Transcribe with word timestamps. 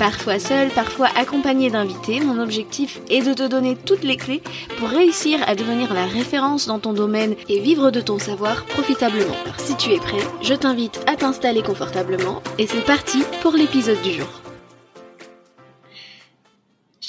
Parfois 0.00 0.38
seul, 0.38 0.70
parfois 0.70 1.08
accompagné 1.14 1.68
d'invités, 1.68 2.20
mon 2.20 2.42
objectif 2.42 3.02
est 3.10 3.20
de 3.20 3.34
te 3.34 3.46
donner 3.46 3.76
toutes 3.76 4.02
les 4.02 4.16
clés 4.16 4.40
pour 4.78 4.88
réussir 4.88 5.38
à 5.46 5.54
devenir 5.54 5.92
la 5.92 6.06
référence 6.06 6.66
dans 6.66 6.78
ton 6.78 6.94
domaine 6.94 7.34
et 7.50 7.60
vivre 7.60 7.90
de 7.90 8.00
ton 8.00 8.18
savoir 8.18 8.64
profitablement. 8.64 9.36
Alors 9.44 9.60
si 9.60 9.76
tu 9.76 9.92
es 9.92 9.98
prêt, 9.98 10.26
je 10.40 10.54
t'invite 10.54 11.04
à 11.06 11.16
t'installer 11.16 11.60
confortablement 11.60 12.42
et 12.56 12.66
c'est 12.66 12.86
parti 12.86 13.22
pour 13.42 13.52
l'épisode 13.52 14.00
du 14.00 14.12
jour. 14.12 14.39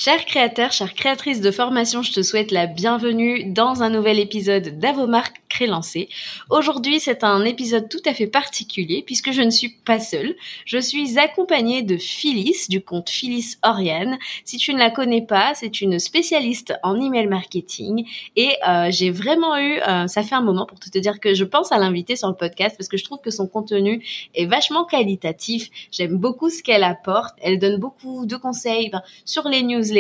Chers 0.04 0.26
créateurs, 0.26 0.72
chères 0.72 0.96
créatrices 0.96 1.42
de 1.42 1.52
formation, 1.52 2.02
je 2.02 2.12
te 2.12 2.24
souhaite 2.24 2.50
la 2.50 2.66
bienvenue 2.66 3.44
dans 3.52 3.84
un 3.84 3.92
nouvel 3.92 4.18
épisode 4.18 4.80
d'Avomark 4.80 5.44
Crélancé. 5.48 6.10
Aujourd'hui, 6.50 7.00
c'est 7.00 7.24
un 7.24 7.46
épisode 7.46 7.88
tout 7.88 8.02
à 8.08 8.16
fait 8.16 8.26
particulier 8.26 9.04
puisque 9.06 9.32
je 9.32 9.44
ne 9.44 9.52
suis 9.52 9.70
pas 9.70 10.00
seule. 10.00 10.36
Je 10.66 10.80
suis 10.80 11.20
accompagnée 11.20 11.84
de 11.84 11.98
Phyllis 11.98 12.66
du 12.68 12.82
compte 12.82 13.12
Phyllis 13.12 13.58
Oriane. 13.62 14.18
Si 14.44 14.58
tu 14.58 14.74
ne 14.74 14.80
la 14.80 14.90
connais 14.90 15.22
pas, 15.22 15.54
c'est 15.54 15.82
une 15.82 16.00
spécialiste 16.00 16.74
en 16.82 17.00
email 17.00 17.28
marketing 17.28 18.08
et 18.36 18.56
euh, 18.68 18.88
j'ai 18.90 19.12
vraiment 19.12 19.56
eu, 19.60 19.82
euh, 19.88 20.08
ça 20.08 20.24
fait 20.24 20.34
un 20.34 20.42
moment 20.42 20.66
pour 20.66 20.80
te 20.80 20.98
dire 20.98 21.20
que 21.20 21.36
je 21.36 21.44
pense 21.44 21.72
à 21.72 21.78
l'inviter 21.78 22.16
sur 22.16 22.28
le 22.28 22.34
podcast 22.34 22.76
parce 22.76 22.88
que 22.88 22.98
je 22.98 23.04
trouve 23.04 23.20
que 23.24 23.30
son 23.30 23.46
contenu 23.46 24.04
est 24.34 24.48
vachement 24.48 24.86
qualitatif. 24.86 25.70
J'aime 25.92 26.18
beaucoup 26.18 26.50
ce 26.50 26.64
qu'elle 26.64 26.84
apporte. 26.84 27.36
Elle 27.44 27.60
donne 27.60 27.78
beaucoup 27.78 28.26
de 28.26 28.36
conseils 28.36 28.90
sur 29.26 29.48
les 29.48 29.62
news 29.62 29.91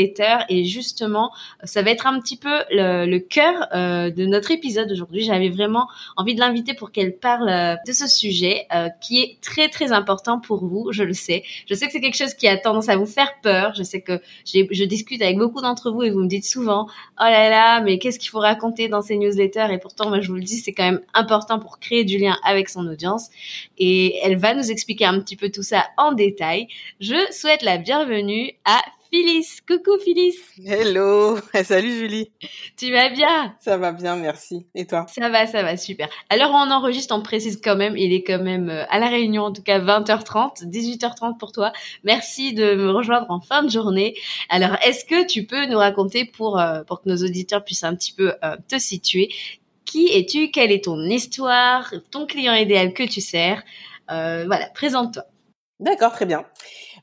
et 0.50 0.66
justement, 0.66 1.32
ça 1.64 1.82
va 1.82 1.92
être 1.92 2.08
un 2.08 2.20
petit 2.20 2.38
peu 2.38 2.64
le, 2.70 3.20
cœur 3.20 3.68
euh, 3.74 4.10
de 4.10 4.26
notre 4.26 4.52
épisode 4.52 4.92
aujourd'hui. 4.92 5.24
J'avais 5.24 5.50
vraiment 5.50 5.88
envie 6.18 6.36
de 6.36 6.40
l'inviter 6.40 6.74
pour 6.74 6.92
qu'elle 6.92 7.16
parle 7.18 7.50
euh, 7.50 7.76
de 7.88 7.94
ce 7.94 8.08
sujet 8.08 8.66
euh, 8.74 8.90
qui 9.02 9.22
est 9.22 9.38
très 9.42 9.70
très 9.70 9.92
important 9.92 10.40
pour 10.40 10.66
vous, 10.66 10.92
je 10.92 11.04
le 11.04 11.14
sais. 11.14 11.44
Je 11.68 11.74
sais 11.74 11.86
que 11.86 11.92
c'est 11.92 12.02
quelque 12.02 12.18
chose 12.18 12.34
qui 12.34 12.48
a 12.48 12.58
tendance 12.58 12.90
à 12.90 12.98
vous 12.98 13.06
faire 13.06 13.34
peur. 13.42 13.74
Je 13.76 13.84
sais 13.84 14.02
que 14.02 14.20
je 14.46 14.84
discute 14.84 15.22
avec 15.22 15.38
beaucoup 15.38 15.62
d'entre 15.62 15.92
vous 15.92 16.04
et 16.04 16.10
vous 16.10 16.20
me 16.20 16.28
dites 16.28 16.46
souvent 16.46 16.88
"Oh 17.20 17.24
là 17.24 17.50
là, 17.50 17.82
mais 17.82 18.00
qu'est-ce 18.00 18.20
qu'il 18.20 18.30
faut 18.30 18.40
raconter 18.40 18.88
dans 18.90 19.02
ces 19.02 19.18
newsletters?" 19.18 19.68
Et 19.72 19.78
pourtant, 19.78 20.10
moi 20.10 20.20
je 20.20 20.28
vous 20.30 20.36
le 20.36 20.44
dis, 20.44 20.58
c'est 20.58 20.74
quand 20.74 20.84
même 20.84 21.02
important 21.14 21.60
pour 21.60 21.80
créer 21.80 22.04
du 22.04 22.18
lien 22.18 22.38
avec 22.44 22.70
son 22.70 22.88
audience 22.88 23.30
et 23.78 24.18
elle 24.24 24.38
va 24.38 24.54
nous 24.54 24.72
expliquer 24.72 25.06
un 25.06 25.20
petit 25.20 25.36
peu 25.36 25.50
tout 25.50 25.64
ça 25.64 25.86
en 25.98 26.12
détail. 26.12 26.68
Je 27.00 27.16
souhaite 27.32 27.62
la 27.62 27.78
bienvenue 27.78 28.52
à 28.66 28.82
Phyllis. 29.14 29.60
Coucou 29.68 30.00
Phyllis. 30.00 30.38
Hello. 30.66 31.38
Salut 31.66 31.92
Julie. 31.92 32.32
Tu 32.78 32.94
vas 32.94 33.10
bien? 33.10 33.54
Ça 33.60 33.76
va 33.76 33.92
bien, 33.92 34.16
merci. 34.16 34.66
Et 34.74 34.88
toi? 34.88 35.06
Ça 35.10 35.28
va, 35.28 35.46
ça 35.48 35.64
va, 35.64 35.76
super. 35.76 36.08
Alors 36.30 36.52
on 36.52 36.72
enregistre, 36.72 37.14
on 37.14 37.22
précise 37.22 37.60
quand 37.62 37.76
même, 37.76 37.98
il 37.98 38.14
est 38.14 38.24
quand 38.24 38.42
même 38.42 38.70
euh, 38.70 38.86
à 38.90 39.00
la 39.00 39.10
réunion, 39.10 39.44
en 39.44 39.52
tout 39.52 39.64
cas 39.64 39.80
20h30, 39.80 40.66
18h30 40.66 41.38
pour 41.38 41.52
toi. 41.52 41.74
Merci 42.06 42.54
de 42.54 42.74
me 42.76 42.90
rejoindre 42.90 43.30
en 43.30 43.42
fin 43.42 43.64
de 43.64 43.70
journée. 43.70 44.16
Alors 44.48 44.78
est-ce 44.82 45.04
que 45.04 45.28
tu 45.28 45.46
peux 45.46 45.66
nous 45.66 45.78
raconter 45.78 46.24
pour, 46.24 46.58
euh, 46.58 46.84
pour 46.86 47.02
que 47.02 47.10
nos 47.10 47.18
auditeurs 47.18 47.66
puissent 47.66 47.84
un 47.84 47.96
petit 47.96 48.14
peu 48.14 48.34
euh, 48.46 48.56
te 48.70 48.80
situer 48.80 49.28
Qui 49.84 50.08
es-tu? 50.08 50.52
Quelle 50.52 50.72
est 50.72 50.86
ton 50.86 50.98
histoire? 51.04 51.94
Ton 52.12 52.26
client 52.26 52.54
idéal 52.54 52.94
que 52.94 53.04
tu 53.04 53.20
sers? 53.20 53.62
Voilà, 54.08 54.70
présente-toi. 54.74 55.24
D'accord, 55.82 56.12
très 56.12 56.26
bien. 56.26 56.46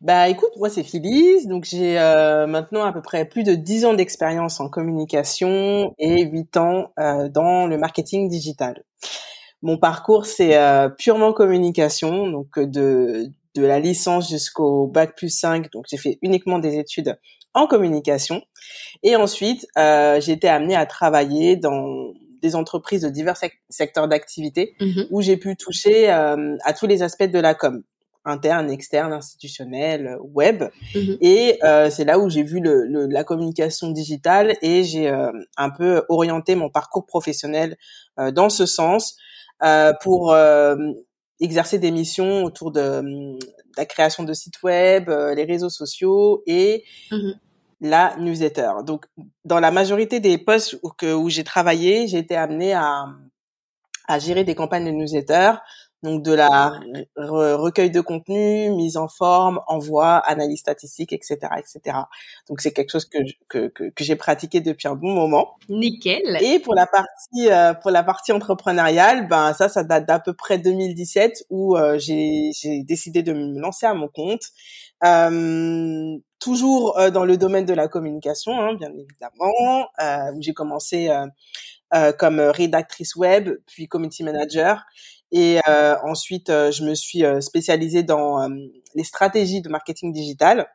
Bah 0.01 0.29
écoute, 0.29 0.51
moi 0.57 0.71
c'est 0.71 0.85
Phyllis, 0.85 1.47
donc 1.47 1.65
j'ai 1.65 1.99
euh, 1.99 2.47
maintenant 2.47 2.85
à 2.85 2.93
peu 2.93 3.03
près 3.03 3.25
plus 3.25 3.43
de 3.43 3.55
10 3.55 3.85
ans 3.85 3.95
d'expérience 3.95 4.61
en 4.61 4.69
communication 4.69 5.93
et 5.99 6.23
8 6.23 6.57
ans 6.57 6.93
euh, 7.01 7.29
dans 7.29 7.67
le 7.67 7.77
marketing 7.79 8.29
digital. 8.29 8.85
Mon 9.61 9.77
parcours 9.77 10.27
c'est 10.27 10.57
euh, 10.57 10.89
purement 10.89 11.33
communication, 11.33 12.29
donc 12.29 12.61
de 12.61 13.33
de 13.57 13.63
la 13.63 13.81
licence 13.81 14.31
jusqu'au 14.31 14.87
bac 14.87 15.17
plus 15.17 15.31
5, 15.31 15.73
donc 15.73 15.87
j'ai 15.91 15.97
fait 15.97 16.19
uniquement 16.23 16.61
des 16.61 16.79
études 16.79 17.19
en 17.55 17.67
communication. 17.67 18.43
Et 19.03 19.17
ensuite 19.17 19.67
j'ai 19.77 20.31
été 20.31 20.49
amenée 20.49 20.77
à 20.77 20.87
travailler 20.87 21.57
dans 21.57 22.13
des 22.41 22.55
entreprises 22.55 23.03
de 23.03 23.09
divers 23.09 23.37
secteurs 23.69 24.07
d'activité 24.07 24.77
mmh 24.79 25.03
où 25.11 25.23
j'ai 25.23 25.37
pu 25.37 25.57
toucher 25.57 26.09
à 26.09 26.73
tous 26.79 26.87
les 26.87 27.03
aspects 27.03 27.25
de 27.25 27.41
la 27.41 27.55
com 27.55 27.83
interne, 28.29 28.71
externe, 28.71 29.13
institutionnel, 29.13 30.07
euh, 30.07 30.19
web. 30.21 30.65
Mmh 30.95 30.99
et 31.21 31.59
euh, 31.65 31.91
c'est 31.91 32.05
là 32.05 32.19
où 32.19 32.29
j'ai 32.29 32.43
vu 32.43 32.61
le, 32.61 33.07
la 33.07 33.25
communication 33.25 33.91
digitale 33.91 34.57
et 34.63 34.85
j'ai 34.85 35.09
euh, 35.09 35.33
un 35.57 35.71
peu 35.71 36.05
orienté 36.09 36.55
mon 36.55 36.71
parcours 36.71 37.07
professionnel 37.07 37.77
dans 38.33 38.51
ce 38.51 38.67
sens 38.67 39.17
pour 40.03 40.37
exercer 41.41 41.79
des 41.79 41.91
missions 41.91 42.45
autour 42.45 42.73
de, 42.73 43.39
la 43.77 43.87
création 43.87 44.25
de 44.25 44.33
sites 44.33 44.61
web, 44.63 45.09
les 45.09 45.45
réseaux 45.45 45.71
sociaux 45.71 46.43
et 46.47 46.85
mmh 47.11 47.33
la 47.81 48.17
newsletter. 48.19 48.73
Donc, 48.85 49.07
dans 49.45 49.61
la 49.61 49.71
majorité 49.71 50.19
des 50.19 50.37
postes 50.37 50.77
où, 50.83 50.91
où 51.05 51.29
j'ai 51.31 51.45
travaillé, 51.45 52.09
j'ai 52.09 52.19
été 52.19 52.35
amenée 52.35 52.73
à, 52.73 53.07
à 54.09 54.19
gérer 54.19 54.43
des 54.43 54.55
campagnes 54.55 54.87
de 54.87 54.91
newsletter, 54.91 55.53
donc 56.03 56.23
de 56.23 56.33
la 56.33 56.81
recueil 57.17 57.91
de 57.91 58.01
contenu, 58.01 58.71
mise 58.71 58.97
en 58.97 59.09
forme, 59.09 59.61
envoi, 59.67 60.19
analyse 60.19 60.61
statistique, 60.61 61.13
etc., 61.13 61.39
etc. 61.59 61.99
Donc 62.49 62.61
c'est 62.61 62.73
quelque 62.73 62.91
chose 62.91 63.05
que 63.05 63.19
que, 63.49 63.69
que, 63.69 64.05
j'ai 64.05 64.15
pratiqué 64.15 64.61
depuis 64.61 64.87
un 64.87 64.95
bon 64.95 65.13
moment. 65.13 65.57
Nickel. 65.69 66.39
Et 66.41 66.61
pour 66.61 66.75
la 66.75 66.87
partie 66.87 67.51
euh, 67.51 67.75
pour 67.75 67.91
la 67.91 68.05
partie 68.05 68.31
entrepreneuriale, 68.33 69.27
ben 69.27 69.53
ça 69.55 69.69
ça 69.69 69.83
date 69.83 70.07
d'à 70.07 70.21
peu 70.21 70.35
près 70.35 70.59
2017 70.59 71.47
où 71.51 71.77
euh, 71.77 71.99
j'ai 71.99 72.53
j'ai 72.59 72.83
décidé 72.85 73.23
de 73.23 73.33
me 73.33 73.59
lancer 73.59 73.87
à 73.87 73.95
mon 73.95 74.09
compte. 74.09 74.43
Euh, 75.05 76.17
toujours 76.39 76.97
dans 77.13 77.25
le 77.25 77.37
domaine 77.37 77.65
de 77.65 77.75
la 77.75 77.89
communication, 77.89 78.53
hein, 78.61 78.75
bien 78.75 78.93
évidemment, 78.93 79.89
où 80.35 80.41
j'ai 80.41 80.53
commencé 80.53 81.11
comme 82.17 82.39
rédactrice 82.39 83.17
web, 83.17 83.51
puis 83.67 83.89
community 83.89 84.23
manager. 84.23 84.85
Et 85.33 85.61
euh, 85.69 85.97
ensuite, 86.03 86.51
euh, 86.51 86.71
je 86.71 86.85
me 86.85 86.95
suis 86.95 87.25
euh, 87.25 87.41
spécialisée 87.41 88.03
dans 88.03 88.49
les 88.95 89.05
stratégies 89.05 89.61
de 89.61 89.69
marketing 89.69 90.13
digital 90.13 90.69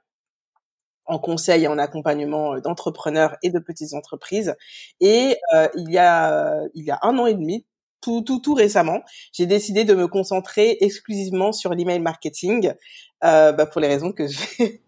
en 1.06 1.19
conseil 1.19 1.64
et 1.64 1.68
en 1.68 1.78
accompagnement 1.78 2.59
d'entrepreneurs 2.59 3.36
et 3.44 3.50
de 3.50 3.59
petites 3.59 3.94
entreprises. 3.94 4.56
Et 5.02 5.36
il 5.75 5.91
y 5.91 5.97
a 5.97 6.62
il 6.75 6.86
y 6.86 6.91
a 6.91 7.00
un 7.02 7.18
an 7.18 7.25
et 7.25 7.34
demi, 7.34 7.66
tout 8.00 8.22
tout 8.22 8.40
tout 8.40 8.53
récemment, 8.53 9.02
j'ai 9.34 9.46
décidé 9.46 9.84
de 9.84 9.96
me 9.96 10.08
concentrer 10.08 10.78
exclusivement 10.80 11.52
sur 11.52 11.74
l'email 11.74 12.00
marketing 12.00 12.74
bah, 13.22 13.66
pour 13.66 13.81
les 13.81 13.88
raisons 13.88 14.14
que 14.14 14.28
je 14.28 14.40
vais 14.59 14.82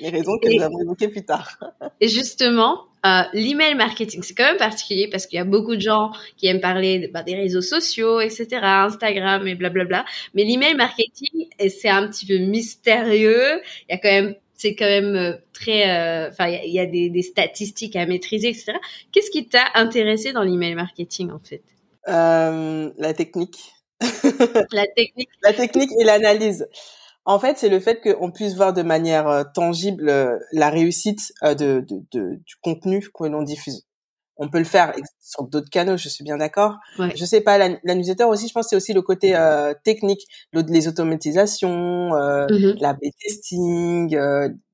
les 0.00 0.08
raisons 0.08 0.38
que 0.38 0.54
nous 0.54 0.62
allons 0.62 0.80
évoquer 0.80 1.08
plus 1.08 1.24
tard. 1.24 1.58
Et 2.00 2.08
justement, 2.08 2.82
euh, 3.04 3.22
l'email 3.32 3.74
marketing, 3.74 4.22
c'est 4.22 4.34
quand 4.34 4.44
même 4.44 4.58
particulier 4.58 5.08
parce 5.10 5.26
qu'il 5.26 5.36
y 5.36 5.40
a 5.40 5.44
beaucoup 5.44 5.74
de 5.74 5.80
gens 5.80 6.12
qui 6.36 6.46
aiment 6.46 6.60
parler 6.60 7.10
bah, 7.12 7.22
des 7.22 7.34
réseaux 7.34 7.60
sociaux, 7.60 8.20
etc., 8.20 8.60
Instagram 8.62 9.46
et 9.46 9.54
blablabla. 9.54 10.04
Mais 10.34 10.44
l'email 10.44 10.74
marketing, 10.74 11.48
c'est 11.68 11.88
un 11.88 12.06
petit 12.08 12.26
peu 12.26 12.38
mystérieux. 12.38 13.60
Il 13.88 13.92
y 13.92 13.94
a 13.94 13.98
quand 13.98 14.10
même, 14.10 14.34
c'est 14.54 14.76
quand 14.76 14.86
même 14.86 15.16
euh, 15.16 15.32
très, 15.52 15.90
euh, 15.90 16.28
enfin, 16.30 16.48
il 16.48 16.72
y 16.72 16.78
a, 16.78 16.86
des, 16.86 17.10
des, 17.10 17.22
statistiques 17.22 17.96
à 17.96 18.06
maîtriser, 18.06 18.48
etc. 18.48 18.74
Qu'est-ce 19.10 19.30
qui 19.30 19.48
t'a 19.48 19.64
intéressé 19.74 20.32
dans 20.32 20.42
l'email 20.42 20.76
marketing 20.76 21.32
en 21.32 21.40
fait? 21.40 21.62
Euh, 22.08 22.90
La 22.98 23.14
technique. 23.14 23.58
la 24.72 24.86
technique. 24.86 25.28
la 25.42 25.52
technique 25.52 25.90
et 25.98 26.04
l'analyse. 26.04 26.66
En 27.24 27.38
fait, 27.38 27.56
c'est 27.56 27.68
le 27.68 27.78
fait 27.78 28.00
qu'on 28.00 28.32
puisse 28.32 28.54
voir 28.54 28.72
de 28.72 28.82
manière 28.82 29.28
euh, 29.28 29.44
tangible 29.54 30.08
euh, 30.08 30.38
la 30.52 30.70
réussite 30.70 31.32
euh, 31.44 31.54
de, 31.54 31.84
du 32.10 32.56
contenu 32.62 33.00
que 33.00 33.24
l'on 33.24 33.42
diffuse. 33.42 33.86
On 34.38 34.48
peut 34.48 34.58
le 34.58 34.64
faire 34.64 34.92
sur 35.20 35.44
d'autres 35.44 35.70
canaux, 35.70 35.96
je 35.96 36.08
suis 36.08 36.24
bien 36.24 36.36
d'accord. 36.36 36.78
Ouais. 36.98 37.12
Je 37.14 37.24
sais 37.24 37.42
pas, 37.42 37.58
la, 37.58 37.76
la, 37.84 37.94
newsletter 37.94 38.24
aussi, 38.24 38.48
je 38.48 38.52
pense 38.52 38.68
c'est 38.70 38.76
aussi 38.76 38.92
le 38.92 39.02
côté 39.02 39.36
technique, 39.84 40.22
les 40.52 40.88
automatisations, 40.88 42.08
mmh 42.10 42.76
la 42.80 42.94
B-testing, 42.94 44.18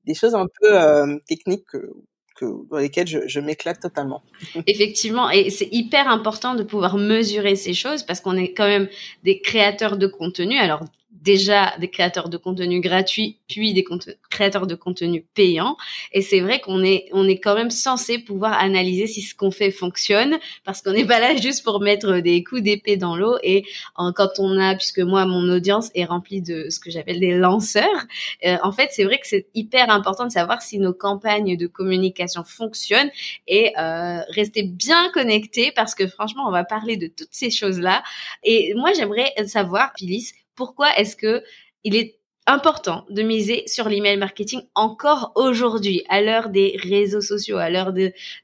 des 0.05 0.13
choses 0.15 0.33
un 0.33 0.47
peu 0.59 1.19
techniques 1.27 1.65
que, 1.65 1.91
que, 2.37 2.45
dans 2.71 2.77
lesquelles 2.77 3.05
je, 3.05 3.27
je 3.27 3.39
m'éclate 3.41 3.81
totalement. 3.81 4.23
Effectivement, 4.65 5.29
et 5.29 5.49
c'est 5.51 5.69
hyper 5.71 6.07
important 6.07 6.55
de 6.55 6.63
pouvoir 6.63 6.97
mesurer 6.97 7.55
ces 7.57 7.73
choses 7.73 8.03
parce 8.03 8.21
qu'on 8.21 8.37
est 8.37 8.53
quand 8.53 8.67
même 8.67 8.87
des 9.23 9.41
créateurs 9.41 9.97
de 9.97 10.07
contenu. 10.07 10.57
Alors 10.57 10.83
déjà 11.21 11.73
des 11.79 11.89
créateurs 11.89 12.29
de 12.29 12.37
contenu 12.37 12.79
gratuits, 12.79 13.39
puis 13.47 13.73
des 13.73 13.85
créateurs 14.29 14.67
de 14.67 14.75
contenu 14.75 15.25
payants. 15.33 15.75
Et 16.13 16.21
c'est 16.21 16.39
vrai 16.39 16.59
qu'on 16.59 16.83
est, 16.83 17.07
on 17.11 17.27
est 17.27 17.39
quand 17.39 17.55
même 17.55 17.71
censé 17.71 18.19
pouvoir 18.19 18.53
analyser 18.53 19.07
si 19.07 19.21
ce 19.21 19.35
qu'on 19.35 19.51
fait 19.51 19.71
fonctionne, 19.71 20.37
parce 20.63 20.81
qu'on 20.81 20.93
n'est 20.93 21.05
pas 21.05 21.19
là 21.19 21.35
juste 21.41 21.63
pour 21.63 21.81
mettre 21.81 22.19
des 22.19 22.43
coups 22.43 22.61
d'épée 22.61 22.97
dans 22.97 23.15
l'eau. 23.15 23.37
Et 23.43 23.65
quand 23.95 24.39
on 24.39 24.57
a, 24.59 24.75
puisque 24.75 24.99
moi, 24.99 25.25
mon 25.25 25.49
audience 25.49 25.89
est 25.95 26.05
remplie 26.05 26.41
de 26.41 26.69
ce 26.69 26.79
que 26.79 26.89
j'appelle 26.89 27.19
des 27.19 27.37
lanceurs, 27.37 28.05
euh, 28.45 28.57
en 28.63 28.71
fait, 28.71 28.89
c'est 28.91 29.03
vrai 29.03 29.19
que 29.19 29.27
c'est 29.27 29.47
hyper 29.53 29.89
important 29.89 30.25
de 30.25 30.31
savoir 30.31 30.61
si 30.61 30.79
nos 30.79 30.93
campagnes 30.93 31.57
de 31.57 31.67
communication 31.67 32.43
fonctionnent 32.43 33.11
et 33.47 33.73
euh, 33.77 34.21
rester 34.29 34.63
bien 34.63 35.09
connecté, 35.11 35.71
parce 35.75 35.95
que 35.95 36.07
franchement, 36.07 36.47
on 36.47 36.51
va 36.51 36.63
parler 36.63 36.97
de 36.97 37.07
toutes 37.07 37.29
ces 37.31 37.49
choses-là. 37.51 38.03
Et 38.43 38.73
moi, 38.75 38.91
j'aimerais 38.93 39.33
savoir, 39.47 39.91
Phyllis, 39.97 40.31
pourquoi 40.59 40.89
est-ce 40.97 41.15
que 41.15 41.41
il 41.85 41.95
est 41.95 42.19
important 42.45 43.05
de 43.09 43.21
miser 43.21 43.63
sur 43.65 43.87
l'email 43.87 44.17
marketing 44.17 44.61
encore 44.75 45.31
aujourd'hui, 45.35 46.03
à 46.09 46.19
l'heure 46.21 46.49
des 46.49 46.77
réseaux 46.83 47.21
sociaux, 47.21 47.57
à 47.57 47.69
l'heure 47.69 47.93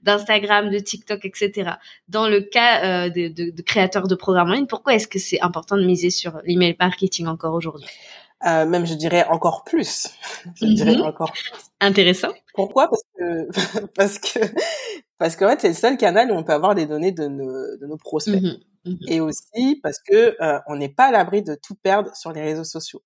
d'Instagram, 0.01 0.69
de, 0.69 0.79
TikTok, 0.79 1.25
etc. 1.25 1.71
Dans 2.07 2.29
le 2.29 2.39
cas 2.39 3.07
euh, 3.07 3.09
de, 3.09 3.62
créateurs 3.63 4.07
de 4.07 4.15
programmes 4.15 4.51
en 4.51 4.53
ligne, 4.53 4.65
pourquoi 4.65 4.94
est-ce 4.94 5.09
que 5.09 5.19
c'est 5.19 5.41
important 5.41 5.75
de 5.75 5.83
miser 5.83 6.09
sur 6.09 6.39
l'email 6.45 6.77
marketing 6.79 7.27
encore 7.27 7.53
aujourd'hui? 7.53 7.89
Euh, 8.45 8.65
Même, 8.65 8.85
je 8.85 8.93
dirais 8.93 9.25
encore 9.29 9.63
plus. 9.63 10.09
je 10.55 10.65
dirais 10.65 10.95
mhm. 10.95 11.03
encore 11.03 11.31
plus. 11.31 11.51
Intéressant. 11.79 12.29
Pourquoi? 12.53 12.89
Parce 12.89 13.03
que 13.17 13.85
parce 13.95 14.19
que 14.19 14.39
parce 15.17 15.35
qu'en 15.35 15.49
fait, 15.49 15.61
c'est 15.61 15.69
le 15.69 15.73
seul 15.73 15.97
canal 15.97 16.31
où 16.31 16.35
on 16.35 16.43
peut 16.43 16.53
avoir 16.53 16.75
des 16.75 16.85
données 16.85 17.11
de 17.11 17.27
nos, 17.27 17.77
de 17.77 17.85
nos 17.85 17.97
prospects. 17.97 18.41
Mhm. 18.41 18.57
Mmh 18.85 18.95
et 19.07 19.19
aussi 19.19 19.79
parce 19.81 19.97
que 19.97 20.35
euh, 20.39 20.59
on 20.67 20.75
n'est 20.75 20.89
pas 20.89 21.05
à 21.05 21.11
l'abri 21.11 21.41
de 21.41 21.55
tout 21.55 21.73
perdre 21.73 22.15
sur 22.15 22.31
les 22.31 22.43
réseaux 22.43 22.63
sociaux. 22.63 23.01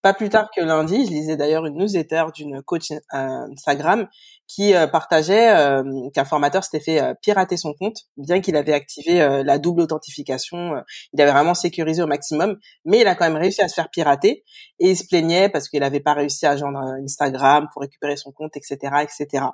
Pas 0.00 0.14
plus 0.14 0.28
tard 0.28 0.48
que 0.54 0.60
lundi, 0.60 1.04
je 1.04 1.10
lisais 1.10 1.36
d'ailleurs 1.36 1.66
une 1.66 1.78
newsletter 1.78 2.26
d'une 2.32 2.62
coach 2.62 2.92
euh, 2.92 2.98
Instagram 3.12 4.06
qui 4.48 4.74
euh, 4.74 4.86
partageait 4.86 5.50
euh, 5.50 5.82
qu'un 6.14 6.24
formateur 6.24 6.62
s'était 6.64 6.80
fait 6.80 7.02
euh, 7.02 7.14
pirater 7.20 7.56
son 7.56 7.74
compte, 7.74 7.96
bien 8.16 8.40
qu'il 8.40 8.56
avait 8.56 8.72
activé 8.72 9.16
la 9.44 9.58
double 9.58 9.82
authentification, 9.82 10.74
il 11.12 11.20
avait 11.20 11.32
vraiment 11.32 11.54
sécurisé 11.54 12.02
au 12.02 12.06
maximum, 12.06 12.56
mais 12.84 13.00
il 13.00 13.06
a 13.06 13.14
quand 13.14 13.24
même 13.24 13.40
réussi 13.40 13.62
à 13.62 13.68
se 13.68 13.74
faire 13.74 13.88
pirater 13.90 14.44
et 14.78 14.90
il 14.90 14.96
se 14.96 15.04
plaignait 15.06 15.48
parce 15.48 15.68
qu'il 15.68 15.80
n'avait 15.80 16.00
pas 16.00 16.14
réussi 16.14 16.46
à 16.46 16.56
joindre 16.56 16.78
Instagram 17.02 17.68
pour 17.72 17.82
récupérer 17.82 18.16
son 18.16 18.32
compte, 18.32 18.56
etc., 18.56 18.76
etc. 19.02 19.46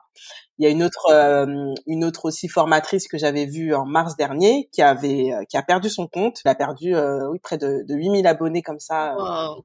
Il 0.59 0.65
y 0.65 0.67
a 0.67 0.71
une 0.71 0.83
autre, 0.83 1.47
une 1.87 2.05
autre 2.05 2.27
aussi 2.27 2.49
formatrice 2.49 3.09
que 3.09 3.19
j'avais 3.19 3.47
vue 3.47 3.75
en 3.75 3.85
mars 3.85 4.17
dernier 4.17 4.69
qui 4.73 4.83
avait, 4.83 5.33
qui 5.49 5.56
a 5.56 5.62
perdu 5.62 5.89
son 5.89 6.06
compte. 6.06 6.39
Elle 6.44 6.50
a 6.50 6.55
perdu, 6.55 6.94
oui, 6.97 7.39
près 7.43 7.59
de, 7.59 7.85
de 7.87 7.94
8000 7.94 8.27
abonnés 8.27 8.62
comme 8.62 8.81
ça 8.81 9.15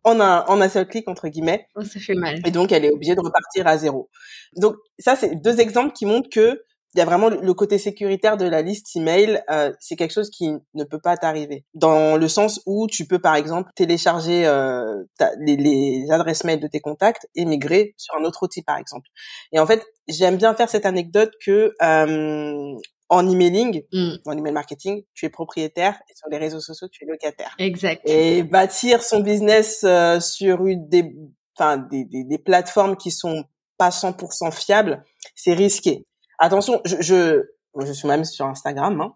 en 0.03 0.19
un, 0.19 0.45
en 0.47 0.61
un 0.61 0.69
seul 0.69 0.87
clic 0.87 1.07
entre 1.07 1.27
guillemets. 1.27 1.67
Oh, 1.75 1.83
ça 1.83 1.99
fait 1.99 2.15
mal. 2.15 2.39
Et 2.45 2.51
donc 2.51 2.71
elle 2.71 2.85
est 2.85 2.91
obligée 2.91 3.15
de 3.15 3.21
repartir 3.21 3.67
à 3.67 3.77
zéro. 3.77 4.09
Donc 4.55 4.75
ça, 4.99 5.15
c'est 5.19 5.35
deux 5.35 5.59
exemples 5.59 5.93
qui 5.93 6.05
montrent 6.05 6.29
que 6.29 6.63
il 6.95 6.99
y 6.99 7.01
a 7.01 7.05
vraiment 7.05 7.29
le 7.29 7.53
côté 7.53 7.77
sécuritaire 7.77 8.37
de 8.37 8.45
la 8.45 8.63
liste 8.63 8.95
email, 8.95 9.43
euh, 9.51 9.71
c'est 9.79 9.95
quelque 9.95 10.13
chose 10.13 10.29
qui 10.29 10.49
ne 10.73 10.83
peut 10.83 10.99
pas 10.99 11.15
t'arriver. 11.15 11.63
Dans 11.75 12.17
le 12.17 12.27
sens 12.27 12.61
où 12.65 12.87
tu 12.87 13.05
peux 13.05 13.19
par 13.19 13.35
exemple 13.35 13.69
télécharger 13.75 14.47
euh, 14.47 15.03
les, 15.39 16.07
adresses 16.09 16.43
mail 16.43 16.59
de 16.59 16.67
tes 16.67 16.79
contacts 16.79 17.27
et 17.35 17.45
migrer 17.45 17.93
sur 17.97 18.15
un 18.15 18.23
autre 18.23 18.43
outil 18.43 18.63
par 18.63 18.77
exemple. 18.77 19.07
Et 19.51 19.59
en 19.59 19.67
fait, 19.67 19.85
j'aime 20.07 20.37
bien 20.37 20.55
faire 20.55 20.69
cette 20.69 20.87
anecdote 20.87 21.31
que 21.45 21.73
euh, 21.81 22.75
en 23.09 23.29
emailing, 23.29 23.83
mmh. 23.93 24.13
en 24.25 24.37
email 24.37 24.53
marketing, 24.53 25.03
tu 25.13 25.25
es 25.25 25.29
propriétaire 25.29 25.99
et 26.09 26.15
sur 26.15 26.29
les 26.29 26.37
réseaux 26.37 26.61
sociaux, 26.61 26.87
tu 26.91 27.03
es 27.03 27.07
locataire. 27.07 27.53
Exact. 27.59 28.01
Et 28.05 28.41
bâtir 28.41 29.03
son 29.03 29.19
business 29.19 29.85
sur 30.21 30.65
une 30.65 30.89
des, 30.89 31.13
enfin 31.57 31.77
des, 31.77 32.05
des, 32.05 32.23
des 32.23 32.37
plateformes 32.39 32.97
qui 32.97 33.11
sont 33.11 33.43
pas 33.77 33.89
100% 33.89 34.51
fiable, 34.51 35.03
c'est 35.35 35.53
risqué. 35.53 36.05
Attention, 36.39 36.81
je, 36.85 36.95
je, 37.01 37.91
suis 37.93 38.07
même 38.07 38.25
sur 38.25 38.45
Instagram. 38.45 39.01
Hein. 39.01 39.13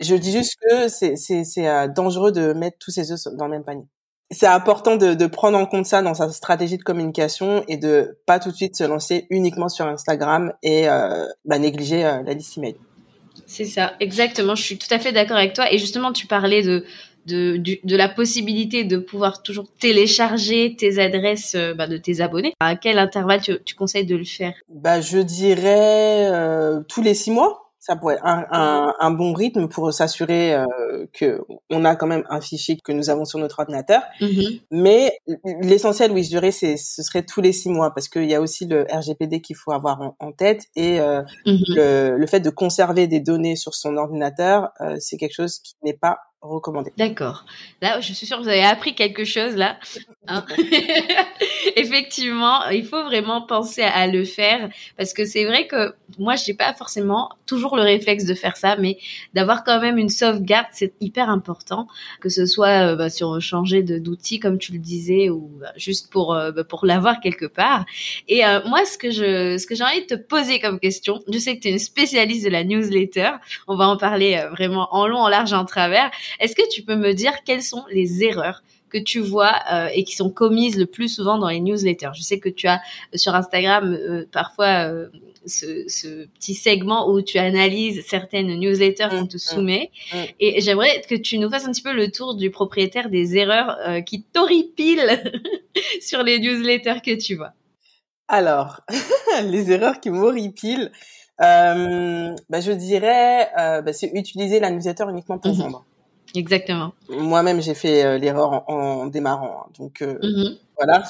Je 0.00 0.14
dis 0.14 0.32
juste 0.32 0.56
que 0.60 0.88
c'est 0.88 1.16
c'est 1.16 1.68
euh, 1.68 1.88
dangereux 1.88 2.32
de 2.32 2.52
mettre 2.52 2.78
tous 2.78 2.90
ses 2.90 3.12
œufs 3.12 3.20
dans 3.38 3.46
le 3.46 3.52
même 3.52 3.64
panier. 3.64 3.86
C'est 4.30 4.46
important 4.46 4.96
de, 4.96 5.14
de 5.14 5.26
prendre 5.26 5.56
en 5.58 5.66
compte 5.66 5.86
ça 5.86 6.02
dans 6.02 6.14
sa 6.14 6.30
stratégie 6.30 6.78
de 6.78 6.82
communication 6.82 7.64
et 7.68 7.76
de 7.76 8.18
pas 8.26 8.40
tout 8.40 8.50
de 8.50 8.56
suite 8.56 8.76
se 8.76 8.84
lancer 8.84 9.26
uniquement 9.30 9.68
sur 9.68 9.86
Instagram 9.86 10.52
et 10.62 10.88
euh, 10.88 11.26
bah, 11.44 11.58
négliger 11.58 12.04
euh, 12.04 12.22
la 12.22 12.32
liste 12.32 12.58
email. 12.58 12.76
C'est 13.46 13.66
ça, 13.66 13.94
exactement. 14.00 14.54
Je 14.54 14.62
suis 14.62 14.78
tout 14.78 14.92
à 14.92 14.98
fait 14.98 15.12
d'accord 15.12 15.36
avec 15.36 15.52
toi. 15.52 15.72
Et 15.72 15.78
justement, 15.78 16.12
tu 16.12 16.26
parlais 16.26 16.62
de 16.62 16.84
de, 17.26 17.56
de 17.56 17.96
la 17.96 18.08
possibilité 18.08 18.84
de 18.84 18.98
pouvoir 18.98 19.42
toujours 19.42 19.66
télécharger 19.80 20.76
tes 20.76 20.98
adresses 20.98 21.54
euh, 21.54 21.74
bah, 21.74 21.86
de 21.86 21.96
tes 21.96 22.20
abonnés. 22.20 22.54
À 22.60 22.76
quel 22.76 22.98
intervalle 22.98 23.40
tu, 23.40 23.56
tu 23.64 23.74
conseilles 23.74 24.06
de 24.06 24.16
le 24.16 24.24
faire? 24.24 24.54
Bah, 24.68 25.00
je 25.00 25.18
dirais 25.18 26.28
euh, 26.30 26.80
tous 26.88 27.02
les 27.02 27.14
six 27.14 27.30
mois. 27.30 27.60
Ça 27.78 27.96
pourrait 27.96 28.14
être 28.14 28.24
un, 28.24 28.46
un, 28.50 28.94
un 28.98 29.10
bon 29.10 29.34
rythme 29.34 29.68
pour 29.68 29.92
s'assurer 29.92 30.54
euh, 30.54 30.64
que 31.12 31.42
on 31.68 31.84
a 31.84 31.96
quand 31.96 32.06
même 32.06 32.24
un 32.30 32.40
fichier 32.40 32.78
que 32.82 32.92
nous 32.92 33.10
avons 33.10 33.26
sur 33.26 33.38
notre 33.38 33.60
ordinateur. 33.60 34.00
Mm-hmm. 34.22 34.62
Mais 34.70 35.18
l'essentiel, 35.60 36.10
oui, 36.10 36.24
je 36.24 36.30
dirais, 36.30 36.50
c'est 36.50 36.78
ce 36.78 37.02
serait 37.02 37.24
tous 37.26 37.42
les 37.42 37.52
six 37.52 37.68
mois 37.68 37.92
parce 37.92 38.08
qu'il 38.08 38.24
y 38.24 38.34
a 38.34 38.40
aussi 38.40 38.64
le 38.64 38.86
RGPD 38.90 39.42
qu'il 39.42 39.56
faut 39.56 39.72
avoir 39.72 40.14
en, 40.18 40.32
tête 40.32 40.62
et 40.76 40.98
euh, 40.98 41.20
mm-hmm. 41.44 41.74
le, 41.76 42.16
le, 42.16 42.26
fait 42.26 42.40
de 42.40 42.48
conserver 42.48 43.06
des 43.06 43.20
données 43.20 43.54
sur 43.54 43.74
son 43.74 43.98
ordinateur, 43.98 44.70
euh, 44.80 44.96
c'est 44.98 45.18
quelque 45.18 45.34
chose 45.34 45.58
qui 45.58 45.74
n'est 45.84 45.92
pas 45.92 46.20
recommandé. 46.48 46.92
D'accord. 46.96 47.44
Là, 47.80 48.00
je 48.00 48.12
suis 48.12 48.26
sûre 48.26 48.38
que 48.38 48.42
vous 48.42 48.48
avez 48.48 48.64
appris 48.64 48.94
quelque 48.94 49.24
chose 49.24 49.56
là. 49.56 49.78
Hein. 50.26 50.44
Effectivement, 51.76 52.68
il 52.68 52.84
faut 52.84 53.02
vraiment 53.04 53.42
penser 53.42 53.82
à 53.82 54.06
le 54.06 54.24
faire 54.24 54.68
parce 54.96 55.12
que 55.12 55.24
c'est 55.24 55.44
vrai 55.44 55.66
que 55.66 55.94
moi, 56.18 56.36
je 56.36 56.50
n'ai 56.50 56.56
pas 56.56 56.72
forcément 56.74 57.30
toujours 57.46 57.76
le 57.76 57.82
réflexe 57.82 58.24
de 58.24 58.34
faire 58.34 58.56
ça, 58.56 58.76
mais 58.76 58.98
d'avoir 59.34 59.64
quand 59.64 59.80
même 59.80 59.98
une 59.98 60.08
sauvegarde, 60.08 60.66
c'est 60.72 60.94
hyper 61.00 61.28
important. 61.28 61.86
Que 62.20 62.28
ce 62.28 62.46
soit 62.46 62.92
euh, 62.92 62.96
bah, 62.96 63.10
sur 63.10 63.40
changer 63.40 63.82
d'outil, 63.82 64.38
comme 64.38 64.58
tu 64.58 64.72
le 64.72 64.78
disais, 64.78 65.30
ou 65.30 65.50
bah, 65.60 65.72
juste 65.76 66.10
pour 66.10 66.34
euh, 66.34 66.52
bah, 66.52 66.64
pour 66.64 66.86
l'avoir 66.86 67.20
quelque 67.20 67.46
part. 67.46 67.84
Et 68.28 68.44
euh, 68.44 68.60
moi, 68.66 68.84
ce 68.84 68.98
que 68.98 69.10
je 69.10 69.56
ce 69.58 69.66
que 69.66 69.74
j'ai 69.74 69.84
envie 69.84 70.02
de 70.02 70.14
te 70.14 70.20
poser 70.20 70.60
comme 70.60 70.78
question, 70.78 71.20
je 71.30 71.38
sais 71.38 71.56
que 71.56 71.62
tu 71.62 71.68
es 71.68 71.72
une 71.72 71.78
spécialiste 71.78 72.44
de 72.44 72.50
la 72.50 72.64
newsletter. 72.64 73.32
On 73.68 73.76
va 73.76 73.88
en 73.88 73.96
parler 73.96 74.42
vraiment 74.50 74.88
en 74.94 75.06
long, 75.06 75.18
en 75.18 75.28
large, 75.28 75.52
en 75.52 75.64
travers. 75.64 76.10
Est-ce 76.40 76.54
que 76.54 76.68
tu 76.70 76.82
peux 76.82 76.96
me 76.96 77.12
dire 77.12 77.32
quelles 77.44 77.62
sont 77.62 77.84
les 77.90 78.22
erreurs 78.24 78.62
que 78.94 78.98
tu 79.02 79.18
vois 79.18 79.54
euh, 79.72 79.88
et 79.92 80.04
qui 80.04 80.14
sont 80.14 80.30
commises 80.30 80.78
le 80.78 80.86
plus 80.86 81.08
souvent 81.08 81.36
dans 81.36 81.48
les 81.48 81.58
newsletters. 81.58 82.12
Je 82.14 82.22
sais 82.22 82.38
que 82.38 82.48
tu 82.48 82.68
as 82.68 82.76
euh, 82.76 83.16
sur 83.16 83.34
Instagram 83.34 83.92
euh, 83.92 84.24
parfois 84.30 84.88
ce, 85.46 86.24
petit 86.26 86.54
segment 86.54 87.10
où 87.10 87.20
tu 87.20 87.38
analyses 87.38 88.04
certaines 88.06 88.54
newsletters 88.58 89.08
qu'on 89.10 89.26
te 89.26 89.34
mmh, 89.34 89.36
mmh, 89.36 89.38
soumet. 89.38 89.90
Mmh. 90.12 90.16
Et 90.38 90.60
j'aimerais 90.60 91.02
que 91.08 91.16
tu 91.16 91.38
nous 91.38 91.50
fasses 91.50 91.66
un 91.66 91.72
petit 91.72 91.82
peu 91.82 91.92
le 91.92 92.10
tour 92.10 92.36
du 92.36 92.50
propriétaire 92.50 93.10
des 93.10 93.36
erreurs 93.36 93.76
qui 94.06 94.22
t'horripilent 94.22 95.20
sur 96.00 96.22
les 96.22 96.38
newsletters 96.38 97.00
que 97.04 97.16
tu 97.16 97.34
vois. 97.34 97.52
Alors, 98.28 98.80
les 99.44 99.72
erreurs 99.72 100.00
qui 100.00 100.10
m'horripilent, 100.10 100.92
bah, 101.38 102.60
je 102.60 102.72
dirais, 102.72 103.50
bah, 103.56 103.92
c'est 103.92 104.12
utiliser 104.14 104.60
la 104.60 104.70
newsletter 104.70 105.04
uniquement 105.10 105.38
pour 105.38 105.52
vendre. 105.52 105.84
Exactement. 106.34 106.92
Moi-même, 107.08 107.62
j'ai 107.62 107.74
fait 107.74 108.04
euh, 108.04 108.18
l'erreur 108.18 108.68
en, 108.68 109.06
démarrant. 109.06 109.66
Hein. 109.66 109.70
Donc 109.78 110.02
euh, 110.02 110.18
mm-hmm. 110.18 110.58
voilà, 110.76 111.04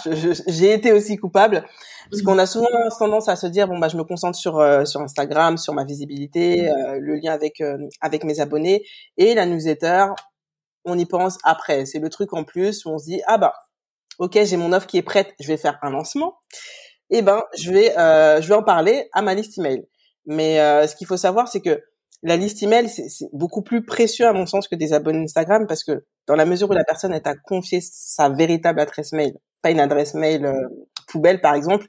j'ai 0.46 0.72
été 0.74 0.92
aussi 0.92 1.16
coupable 1.16 1.64
parce 2.10 2.20
mm-hmm. 2.20 2.24
qu'on 2.24 2.38
a 2.38 2.46
souvent 2.46 2.68
tendance 2.98 3.28
à 3.28 3.36
se 3.36 3.46
dire 3.46 3.66
bon 3.66 3.78
bah 3.78 3.88
je 3.88 3.96
me 3.96 4.04
concentre 4.04 4.36
sur 4.36 4.58
euh, 4.58 4.84
sur 4.84 5.00
Instagram, 5.00 5.56
sur 5.56 5.72
ma 5.72 5.84
visibilité, 5.84 6.64
mm-hmm. 6.64 6.98
le 6.98 7.14
lien 7.16 7.32
avec 7.32 7.62
avec 8.02 8.24
mes 8.24 8.40
abonnés 8.40 8.84
et 9.16 9.34
la 9.34 9.46
newsletter, 9.46 10.06
on 10.84 10.98
y 10.98 11.06
pense 11.06 11.38
après. 11.42 11.86
C'est 11.86 12.00
le 12.00 12.10
truc 12.10 12.34
en 12.34 12.44
plus 12.44 12.84
où 12.84 12.90
on 12.90 12.98
se 12.98 13.06
dit 13.06 13.22
ah 13.26 13.38
bah 13.38 13.54
ok 14.18 14.38
j'ai 14.44 14.58
mon 14.58 14.74
offre 14.74 14.86
qui 14.86 14.98
est 14.98 15.02
prête, 15.02 15.32
je 15.40 15.48
vais 15.48 15.56
faire 15.56 15.78
un 15.80 15.90
lancement. 15.90 16.34
Et 17.10 17.18
eh 17.18 17.22
ben 17.22 17.44
je 17.56 17.72
vais 17.72 17.94
je 18.42 18.46
vais 18.46 18.54
en 18.54 18.62
parler 18.62 19.08
à 19.14 19.22
ma 19.22 19.32
liste 19.34 19.56
email. 19.56 19.86
Mais 20.26 20.56
ce 20.86 20.94
qu'il 20.96 21.06
faut 21.06 21.16
savoir 21.16 21.48
c'est 21.48 21.62
que 21.62 21.82
la 22.22 22.36
liste 22.36 22.62
email, 22.62 22.88
c'est 22.88 23.28
beaucoup 23.32 23.62
plus 23.62 23.84
précieux 23.84 24.26
à 24.26 24.32
mon 24.32 24.46
sens 24.46 24.66
que 24.66 24.74
des 24.74 24.92
abonnés 24.92 25.24
Instagram 25.24 25.66
parce 25.66 25.84
que 25.84 26.04
dans 26.26 26.36
la 26.36 26.46
mesure 26.46 26.70
où 26.70 26.72
la 26.72 26.84
personne 26.84 27.18
t'a 27.20 27.34
confié 27.34 27.80
sa 27.82 28.30
véritable 28.30 28.80
adresse 28.80 29.12
mail, 29.12 29.36
pas 29.60 29.70
une 29.70 29.80
adresse 29.80 30.14
mail 30.14 30.46
euh, 30.46 30.54
poubelle 31.06 31.40
par 31.40 31.54
exemple, 31.54 31.86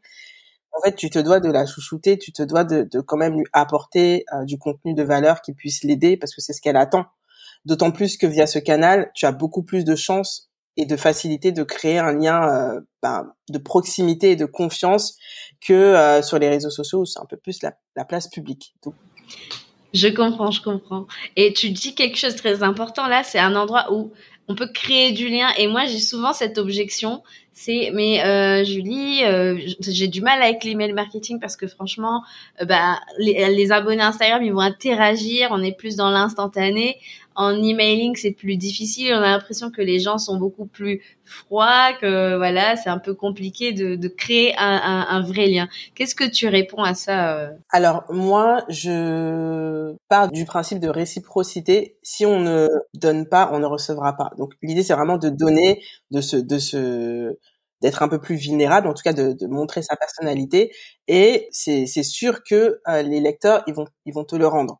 en 0.77 0.81
fait, 0.81 0.95
tu 0.95 1.09
te 1.09 1.19
dois 1.19 1.39
de 1.39 1.49
la 1.49 1.65
chouchouter, 1.65 2.17
tu 2.17 2.33
te 2.33 2.43
dois 2.43 2.65
de, 2.65 2.99
quand 2.99 3.15
même 3.15 3.37
lui 3.37 3.45
apporter 3.53 4.25
euh, 4.33 4.43
du 4.43 4.57
contenu 4.57 4.93
de 4.93 5.03
valeur 5.03 5.41
qui 5.41 5.53
puisse 5.53 5.83
l'aider 5.85 6.17
parce 6.17 6.35
que 6.35 6.41
c'est 6.41 6.51
ce 6.51 6.61
qu'elle 6.61 6.75
attend. 6.75 7.05
D'autant 7.63 7.91
plus 7.91 8.17
que 8.17 8.27
via 8.27 8.45
ce 8.45 8.59
canal, 8.59 9.11
tu 9.15 9.25
as 9.25 9.31
beaucoup 9.31 9.63
plus 9.63 9.85
de 9.85 9.95
chances 9.95 10.51
et 10.75 10.85
de 10.85 10.97
facilité 10.97 11.53
de 11.53 11.63
créer 11.63 11.97
un 11.97 12.11
lien 12.11 12.49
euh, 12.49 12.81
ben, 13.01 13.31
de 13.47 13.57
proximité 13.57 14.31
et 14.31 14.35
de 14.35 14.45
confiance 14.45 15.17
que 15.65 16.19
sur 16.21 16.37
les 16.39 16.49
réseaux 16.49 16.69
sociaux 16.69 16.99
où 16.99 17.05
c'est 17.05 17.19
un 17.19 17.25
peu 17.25 17.37
plus 17.37 17.63
la, 17.63 17.77
la 17.95 18.03
place 18.03 18.27
publique. 18.27 18.75
Donc, 18.83 18.95
je 19.93 20.07
comprends, 20.07 20.51
je 20.51 20.61
comprends. 20.61 21.07
Et 21.35 21.53
tu 21.53 21.69
dis 21.69 21.95
quelque 21.95 22.17
chose 22.17 22.33
de 22.33 22.39
très 22.39 22.63
important 22.63 23.07
là, 23.07 23.23
c'est 23.23 23.39
un 23.39 23.55
endroit 23.55 23.93
où 23.93 24.11
on 24.47 24.55
peut 24.55 24.67
créer 24.67 25.11
du 25.11 25.27
lien. 25.27 25.49
Et 25.57 25.67
moi, 25.67 25.85
j'ai 25.85 25.99
souvent 25.99 26.33
cette 26.33 26.57
objection, 26.57 27.23
c'est 27.53 27.91
mais 27.93 28.23
euh, 28.23 28.63
Julie, 28.63 29.23
euh, 29.23 29.57
j'ai 29.79 30.07
du 30.07 30.21
mal 30.21 30.41
avec 30.41 30.63
l'email 30.63 30.93
marketing 30.93 31.39
parce 31.39 31.55
que 31.55 31.67
franchement, 31.67 32.23
euh, 32.61 32.65
bah 32.65 32.99
les, 33.17 33.47
les, 33.55 33.71
abonnés 33.71 34.03
Instagram, 34.03 34.43
ils 34.43 34.53
vont 34.53 34.59
interagir, 34.59 35.49
on 35.51 35.63
est 35.63 35.75
plus 35.75 35.95
dans 35.95 36.09
l'instantané 36.09 36.97
en 37.35 37.61
emailing, 37.61 38.15
c'est 38.15 38.31
plus 38.31 38.57
difficile. 38.57 39.13
On 39.13 39.17
a 39.17 39.31
l'impression 39.31 39.71
que 39.71 39.81
les 39.81 39.99
gens 39.99 40.17
sont 40.17 40.37
beaucoup 40.37 40.65
plus 40.65 41.01
froids, 41.23 41.93
que 41.99 42.37
voilà, 42.37 42.75
c'est 42.75 42.89
un 42.89 42.99
peu 42.99 43.13
compliqué 43.13 43.73
de, 43.73 43.95
de 43.95 44.07
créer 44.07 44.55
un, 44.57 44.81
un, 44.83 45.17
un, 45.17 45.21
vrai 45.21 45.47
lien. 45.47 45.67
Qu'est-ce 45.95 46.15
que 46.15 46.29
tu 46.29 46.47
réponds 46.47 46.83
à 46.83 46.93
ça 46.93 47.37
euh? 47.37 47.49
Alors 47.69 48.03
moi, 48.09 48.63
je 48.69 49.95
pars 50.07 50.31
du 50.31 50.45
principe 50.45 50.79
de 50.79 50.89
réciprocité. 50.89 51.97
Si 52.03 52.25
on 52.25 52.39
ne 52.39 52.67
donne 52.93 53.27
pas, 53.27 53.49
on 53.51 53.59
ne 53.59 53.65
recevra 53.65 54.15
pas. 54.15 54.31
Donc 54.37 54.53
l'idée, 54.61 54.83
c'est 54.83 54.93
vraiment 54.93 55.17
de 55.17 55.29
donner, 55.29 55.81
de 56.11 56.21
se, 56.21 56.37
de 56.37 56.57
se 56.57 57.37
d'être 57.81 58.01
un 58.01 58.07
peu 58.07 58.19
plus 58.19 58.35
vulnérable, 58.35 58.87
en 58.87 58.93
tout 58.93 59.03
cas 59.03 59.13
de, 59.13 59.33
de 59.33 59.47
montrer 59.47 59.81
sa 59.83 59.95
personnalité. 59.95 60.71
Et 61.07 61.47
c'est 61.51 61.85
sûr 61.85 62.43
que 62.43 62.79
euh, 62.87 63.01
les 63.01 63.19
lecteurs, 63.19 63.63
ils 63.67 63.73
vont, 63.73 63.85
ils 64.05 64.13
vont 64.13 64.23
te 64.23 64.35
le 64.35 64.47
rendre 64.47 64.79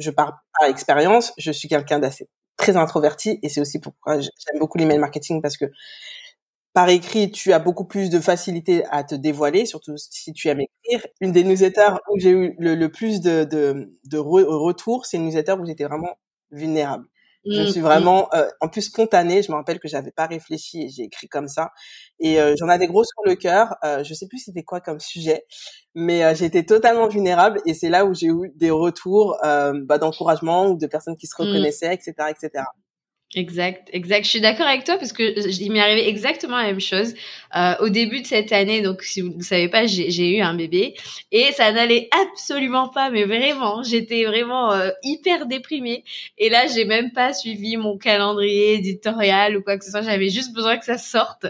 je 0.00 0.10
pars 0.10 0.40
par 0.58 0.68
expérience, 0.68 1.32
je 1.38 1.52
suis 1.52 1.68
quelqu'un 1.68 1.98
d'assez 1.98 2.28
très 2.56 2.76
introverti 2.76 3.38
et 3.42 3.48
c'est 3.48 3.60
aussi 3.60 3.80
pourquoi 3.80 4.20
j'aime 4.20 4.58
beaucoup 4.58 4.78
l'email 4.78 4.98
marketing 4.98 5.40
parce 5.42 5.56
que 5.56 5.66
par 6.72 6.88
écrit, 6.88 7.32
tu 7.32 7.52
as 7.52 7.58
beaucoup 7.58 7.84
plus 7.84 8.10
de 8.10 8.20
facilité 8.20 8.84
à 8.90 9.02
te 9.02 9.14
dévoiler, 9.14 9.66
surtout 9.66 9.96
si 9.96 10.32
tu 10.32 10.48
aimes 10.48 10.60
écrire. 10.60 11.04
Une 11.20 11.32
des 11.32 11.42
newsletters 11.42 11.94
où 12.10 12.18
j'ai 12.20 12.30
eu 12.30 12.54
le, 12.58 12.86
plus 12.88 13.20
de, 13.20 13.44
de, 13.44 13.92
de 14.04 14.18
retours, 14.18 15.04
c'est 15.04 15.16
une 15.16 15.24
newsletter 15.26 15.54
où 15.54 15.66
j'étais 15.66 15.84
vraiment 15.84 16.16
vulnérable. 16.52 17.06
Je 17.46 17.70
suis 17.70 17.80
mmh, 17.80 17.82
vraiment, 17.82 18.22
mmh. 18.32 18.36
euh, 18.36 18.50
en 18.60 18.68
plus 18.68 18.82
spontanée. 18.82 19.42
Je 19.42 19.50
me 19.50 19.56
rappelle 19.56 19.80
que 19.80 19.88
j'avais 19.88 20.10
pas 20.10 20.26
réfléchi 20.26 20.82
et 20.82 20.88
j'ai 20.88 21.04
écrit 21.04 21.28
comme 21.28 21.48
ça. 21.48 21.70
Et 22.18 22.40
euh, 22.40 22.54
j'en 22.58 22.68
avais 22.68 22.86
gros 22.86 23.04
sur 23.04 23.22
le 23.24 23.34
cœur. 23.34 23.76
Euh, 23.84 24.04
je 24.04 24.12
sais 24.12 24.26
plus 24.26 24.38
c'était 24.38 24.62
quoi 24.62 24.80
comme 24.80 25.00
sujet, 25.00 25.44
mais 25.94 26.22
euh, 26.24 26.34
j'étais 26.34 26.64
totalement 26.64 27.08
vulnérable. 27.08 27.60
Et 27.66 27.74
c'est 27.74 27.88
là 27.88 28.04
où 28.04 28.14
j'ai 28.14 28.26
eu 28.26 28.52
des 28.56 28.70
retours 28.70 29.36
euh, 29.44 29.72
bah, 29.84 29.98
d'encouragement 29.98 30.66
ou 30.68 30.76
de 30.76 30.86
personnes 30.86 31.16
qui 31.16 31.26
se 31.26 31.34
mmh. 31.40 31.46
reconnaissaient, 31.46 31.94
etc., 31.94 32.12
etc. 32.28 32.64
Exact, 33.36 33.88
exact. 33.92 34.24
Je 34.24 34.28
suis 34.30 34.40
d'accord 34.40 34.66
avec 34.66 34.82
toi 34.82 34.96
parce 34.96 35.12
que 35.12 35.22
il 35.62 35.70
m'est 35.70 35.78
arrivé 35.78 36.08
exactement 36.08 36.56
la 36.56 36.64
même 36.64 36.80
chose 36.80 37.14
euh, 37.56 37.74
au 37.78 37.88
début 37.88 38.22
de 38.22 38.26
cette 38.26 38.50
année. 38.50 38.82
Donc, 38.82 39.02
si 39.02 39.20
vous 39.20 39.32
ne 39.32 39.42
savez 39.42 39.68
pas, 39.68 39.86
j'ai 39.86 40.36
eu 40.36 40.40
un 40.40 40.54
bébé 40.54 40.94
et 41.30 41.52
ça 41.52 41.70
n'allait 41.70 42.08
absolument 42.10 42.88
pas, 42.88 43.08
mais 43.10 43.22
vraiment, 43.22 43.84
j'étais 43.84 44.24
vraiment 44.24 44.72
euh, 44.72 44.90
hyper 45.04 45.46
déprimée. 45.46 46.02
Et 46.38 46.48
là, 46.48 46.66
j'ai 46.66 46.84
même 46.84 47.12
pas 47.12 47.32
suivi 47.32 47.76
mon 47.76 47.98
calendrier 47.98 48.74
éditorial 48.74 49.56
ou 49.56 49.62
quoi 49.62 49.78
que 49.78 49.84
ce 49.84 49.92
soit. 49.92 50.02
J'avais 50.02 50.28
juste 50.30 50.52
besoin 50.52 50.76
que 50.76 50.84
ça 50.84 50.98
sorte. 50.98 51.46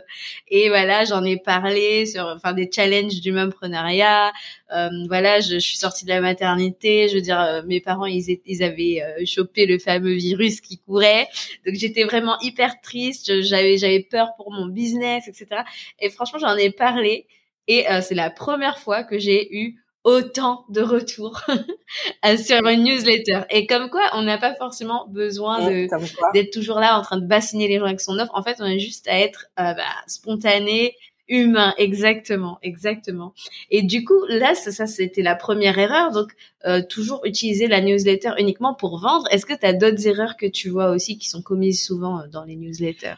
Et 0.48 0.68
voilà, 0.68 1.06
j'en 1.06 1.24
ai 1.24 1.38
parlé 1.38 2.04
sur, 2.04 2.26
enfin, 2.26 2.52
des 2.52 2.68
challenges 2.70 3.22
du 3.22 3.32
momprenariat. 3.32 4.32
Euh, 4.72 4.88
voilà, 5.08 5.40
je, 5.40 5.54
je, 5.54 5.58
suis 5.58 5.76
sortie 5.78 6.04
de 6.04 6.10
la 6.10 6.20
maternité. 6.20 7.08
Je 7.08 7.14
veux 7.16 7.20
dire, 7.20 7.40
euh, 7.40 7.62
mes 7.66 7.80
parents, 7.80 8.06
ils, 8.06 8.38
ils 8.46 8.62
avaient 8.62 9.02
euh, 9.02 9.24
chopé 9.26 9.66
le 9.66 9.78
fameux 9.78 10.12
virus 10.14 10.60
qui 10.60 10.78
courait. 10.78 11.26
J'étais 11.74 12.04
vraiment 12.04 12.38
hyper 12.40 12.80
triste, 12.80 13.42
j'avais 13.42 13.78
j'avais 13.78 14.00
peur 14.00 14.34
pour 14.36 14.52
mon 14.52 14.66
business, 14.66 15.28
etc. 15.28 15.62
Et 15.98 16.10
franchement, 16.10 16.38
j'en 16.38 16.56
ai 16.56 16.70
parlé 16.70 17.26
et 17.68 17.88
euh, 17.90 18.00
c'est 18.00 18.14
la 18.14 18.30
première 18.30 18.78
fois 18.78 19.04
que 19.04 19.18
j'ai 19.18 19.54
eu 19.56 19.76
autant 20.04 20.64
de 20.70 20.80
retours 20.80 21.42
sur 22.44 22.66
une 22.66 22.84
newsletter. 22.84 23.42
Et 23.50 23.66
comme 23.66 23.90
quoi, 23.90 24.02
on 24.14 24.22
n'a 24.22 24.38
pas 24.38 24.54
forcément 24.54 25.06
besoin 25.08 25.68
de 25.68 25.86
d'être 26.32 26.52
toujours 26.52 26.80
là 26.80 26.98
en 26.98 27.02
train 27.02 27.18
de 27.18 27.26
bassiner 27.26 27.68
les 27.68 27.78
gens 27.78 27.84
avec 27.84 28.00
son 28.00 28.18
offre. 28.18 28.34
En 28.34 28.42
fait, 28.42 28.56
on 28.60 28.64
a 28.64 28.78
juste 28.78 29.08
à 29.08 29.18
être 29.18 29.46
euh, 29.58 29.74
bah, 29.74 29.84
spontané, 30.06 30.94
humain, 31.30 31.74
exactement, 31.78 32.58
exactement. 32.62 33.32
Et 33.70 33.82
du 33.82 34.04
coup, 34.04 34.22
là, 34.28 34.54
ça, 34.54 34.86
c'était 34.86 35.22
la 35.22 35.34
première 35.34 35.78
erreur. 35.78 36.10
Donc, 36.10 36.32
euh, 36.66 36.82
toujours 36.82 37.24
utiliser 37.24 37.68
la 37.68 37.80
newsletter 37.80 38.32
uniquement 38.38 38.74
pour 38.74 39.00
vendre. 39.00 39.26
Est-ce 39.30 39.46
que 39.46 39.54
tu 39.54 39.64
as 39.64 39.72
d'autres 39.72 40.06
erreurs 40.06 40.36
que 40.36 40.46
tu 40.46 40.68
vois 40.68 40.90
aussi 40.90 41.16
qui 41.16 41.28
sont 41.28 41.40
commises 41.40 41.82
souvent 41.82 42.20
euh, 42.20 42.26
dans 42.26 42.44
les 42.44 42.56
newsletters? 42.56 43.14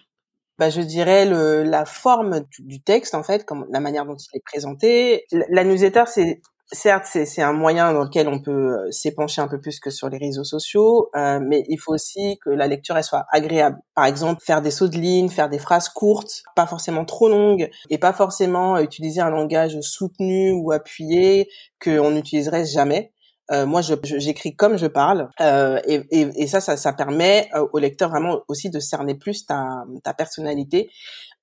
Bah, 0.59 0.71
je 0.71 0.83
dirais 0.83 1.25
le, 1.25 1.65
la 1.65 1.85
forme 1.87 2.45
du, 2.59 2.81
texte 2.81 3.15
en 3.15 3.23
fait, 3.23 3.45
comme 3.45 3.67
la 3.71 3.81
manière 3.81 4.05
dont 4.05 4.17
il 4.17 4.37
est 4.37 4.45
présenté. 4.45 5.25
La, 5.33 5.47
la 5.49 5.65
newsletter, 5.65 6.05
c'est 6.07 6.41
certes, 6.73 7.07
c'est 7.07 7.43
un 7.43 7.53
moyen 7.53 7.93
dans 7.93 8.05
lequel 8.05 8.29
on 8.29 8.41
peut 8.41 8.51
euh, 8.51 8.91
s'épancher 8.91 9.41
un 9.41 9.49
peu 9.49 9.61
plus 9.61 9.79
que 9.81 9.91
sur 9.91 10.09
les 10.09 10.19
réseaux 10.19 10.45
sociaux, 10.45 11.11
euh, 11.17 11.39
mais 11.41 11.65
il 11.69 11.79
faut 11.79 11.93
aussi 11.93 12.39
que 12.45 12.51
la 12.51 12.67
lecture 12.67 12.97
elle 12.97 13.05
soit 13.05 13.27
agréable. 13.31 13.79
Par 13.95 14.07
exemple, 14.07 14.43
faire 14.45 14.63
des 14.63 14.71
sauts 14.71 14.89
de 14.89 14.97
ligne, 14.97 15.29
faire 15.29 15.49
des 15.49 15.59
phrases 15.59 15.89
courtes, 15.89 16.43
pas 16.57 16.67
forcément 16.67 17.05
trop 17.05 17.29
longues, 17.29 17.71
et 17.91 17.99
pas 17.99 18.13
forcément 18.13 18.79
utiliser 18.79 19.21
un 19.21 19.31
langage 19.31 19.81
soutenu 19.81 20.53
ou 20.53 20.73
appuyé 20.73 21.49
qu'on 21.83 22.11
n'utiliserait 22.11 22.65
jamais. 22.65 23.13
Euh, 23.51 23.67
moi, 23.67 23.81
j'écris 23.83 24.55
comme 24.57 24.79
je 24.79 24.87
parle, 24.87 25.29
euh, 25.41 25.79
et, 25.87 26.03
et, 26.11 26.47
ça, 26.47 26.61
ça, 26.61 26.77
ça 26.77 26.93
permet 26.93 27.51
euh, 27.55 27.67
au 27.73 27.79
lecteur 27.79 28.09
vraiment 28.09 28.41
aussi 28.49 28.71
de 28.71 28.79
cerner 28.81 29.15
plus 29.15 29.47
ta, 29.47 29.85
ta 30.05 30.15
personnalité, 30.15 30.91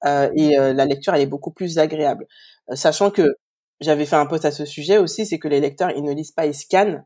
euh, 0.06 0.30
et 0.36 0.56
la 0.56 0.86
lecture 0.86 1.14
elle 1.14 1.22
est 1.22 1.28
beaucoup 1.28 1.52
plus 1.52 1.78
agréable, 1.78 2.26
sachant 2.74 3.12
que 3.12 3.36
j'avais 3.82 4.06
fait 4.06 4.16
un 4.16 4.26
post 4.26 4.46
à 4.46 4.52
ce 4.52 4.66
sujet 4.66 4.98
aussi, 4.98 5.26
c'est 5.26 5.40
que 5.40 5.48
les 5.48 5.60
lecteurs, 5.60 5.92
ils 5.96 6.04
ne 6.04 6.14
lisent 6.14 6.32
pas, 6.32 6.46
ils 6.46 6.54
scannent. 6.54 7.06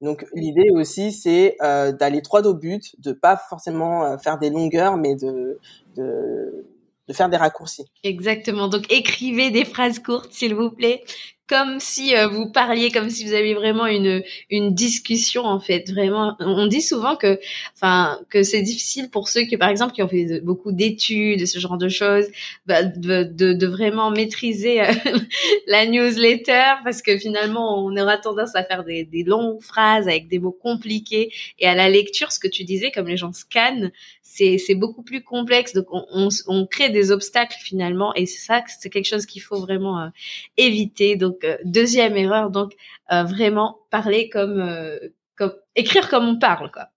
Donc 0.00 0.26
l'idée 0.34 0.70
aussi, 0.72 1.12
c'est 1.12 1.56
euh, 1.62 1.92
d'aller 1.92 2.20
droit 2.20 2.42
au 2.42 2.54
but, 2.54 2.94
de 2.98 3.12
pas 3.12 3.36
forcément 3.36 4.04
euh, 4.04 4.18
faire 4.18 4.38
des 4.38 4.50
longueurs, 4.50 4.96
mais 4.96 5.14
de, 5.14 5.58
de, 5.96 6.66
de 7.08 7.12
faire 7.12 7.28
des 7.28 7.36
raccourcis. 7.36 7.84
Exactement. 8.02 8.68
Donc 8.68 8.92
écrivez 8.92 9.50
des 9.50 9.64
phrases 9.64 9.98
courtes, 9.98 10.32
s'il 10.32 10.54
vous 10.54 10.70
plaît 10.70 11.04
comme 11.46 11.78
si 11.78 12.16
euh, 12.16 12.26
vous 12.26 12.50
parliez, 12.50 12.90
comme 12.90 13.10
si 13.10 13.24
vous 13.24 13.34
aviez 13.34 13.54
vraiment 13.54 13.86
une 13.86 14.22
une 14.50 14.74
discussion 14.74 15.44
en 15.44 15.60
fait. 15.60 15.90
Vraiment, 15.90 16.36
on 16.40 16.66
dit 16.66 16.80
souvent 16.80 17.16
que, 17.16 17.38
enfin, 17.74 18.20
que 18.30 18.42
c'est 18.42 18.62
difficile 18.62 19.10
pour 19.10 19.28
ceux 19.28 19.42
qui, 19.42 19.56
par 19.56 19.68
exemple, 19.68 19.92
qui 19.92 20.02
ont 20.02 20.08
fait 20.08 20.40
beaucoup 20.40 20.72
d'études, 20.72 21.46
ce 21.46 21.58
genre 21.58 21.76
de 21.76 21.88
choses, 21.88 22.26
bah, 22.66 22.82
de, 22.82 23.24
de, 23.24 23.52
de, 23.52 23.66
vraiment 23.66 24.10
maîtriser 24.10 24.80
euh, 24.80 24.92
la 25.66 25.86
newsletter 25.86 26.76
parce 26.82 27.02
que 27.02 27.18
finalement, 27.18 27.84
on 27.84 27.96
aura 27.96 28.16
tendance 28.16 28.54
à 28.54 28.64
faire 28.64 28.84
des, 28.84 29.04
des 29.04 29.22
longues 29.24 29.62
phrases 29.62 30.08
avec 30.08 30.28
des 30.28 30.38
mots 30.38 30.52
compliqués 30.52 31.30
et 31.58 31.66
à 31.66 31.74
la 31.74 31.88
lecture, 31.88 32.32
ce 32.32 32.38
que 32.38 32.48
tu 32.48 32.64
disais, 32.64 32.90
comme 32.90 33.08
les 33.08 33.16
gens 33.16 33.32
scannent, 33.32 33.92
c'est 34.24 34.56
c'est 34.58 34.74
beaucoup 34.74 35.02
plus 35.02 35.22
complexe. 35.22 35.74
Donc 35.74 35.86
on, 35.92 36.04
on, 36.10 36.28
on 36.48 36.66
crée 36.66 36.88
des 36.88 37.12
obstacles 37.12 37.58
finalement 37.60 38.12
et 38.14 38.26
c'est 38.26 38.44
ça, 38.44 38.64
c'est 38.66 38.90
quelque 38.90 39.06
chose 39.06 39.26
qu'il 39.26 39.42
faut 39.42 39.60
vraiment 39.60 40.00
euh, 40.00 40.08
éviter. 40.56 41.14
Donc 41.14 41.44
euh, 41.44 41.58
deuxième 41.64 42.16
erreur, 42.16 42.50
donc 42.50 42.72
euh, 43.12 43.22
vraiment 43.22 43.78
parler 43.90 44.28
comme 44.30 44.58
euh, 44.58 44.98
comme 45.36 45.54
écrire 45.76 46.08
comme 46.08 46.26
on 46.26 46.38
parle 46.38 46.72
quoi. 46.72 46.88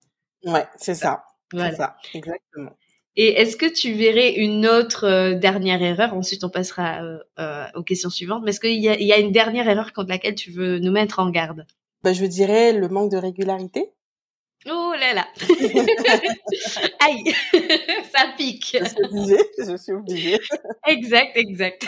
Ouais, 0.45 0.65
c'est 0.77 0.95
ça. 0.95 1.25
Voilà. 1.53 1.75
ça, 1.75 1.97
exactement. 2.13 2.71
Et 3.17 3.41
est-ce 3.41 3.57
que 3.57 3.65
tu 3.65 3.93
verrais 3.93 4.33
une 4.35 4.65
autre 4.67 5.33
dernière 5.33 5.81
erreur? 5.81 6.13
Ensuite, 6.13 6.43
on 6.43 6.49
passera 6.49 7.01
aux 7.73 7.81
questions 7.81 8.11
suivantes. 8.11 8.43
Mais 8.43 8.51
est-ce 8.51 8.59
qu'il 8.59 8.79
y 8.79 8.89
a, 8.89 8.99
y 8.99 9.11
a, 9.11 9.17
une 9.17 9.31
dernière 9.31 9.67
erreur 9.67 9.91
contre 9.91 10.09
laquelle 10.09 10.35
tu 10.35 10.51
veux 10.51 10.77
nous 10.77 10.91
mettre 10.91 11.17
en 11.17 11.31
garde? 11.31 11.65
Bah, 12.03 12.13
Je 12.13 12.25
dirais 12.25 12.73
le 12.73 12.87
manque 12.89 13.11
de 13.11 13.17
régularité. 13.17 13.91
Oh 14.69 14.93
là 14.99 15.13
là 15.13 15.27
Aïe 16.99 17.33
Ça 18.13 18.33
pique 18.37 18.77
Je 18.79 18.85
suis 18.85 19.03
obligée, 19.03 19.43
je 19.57 19.77
suis 19.77 19.93
obligée. 19.93 20.39
exact, 20.87 21.37
exact. 21.37 21.85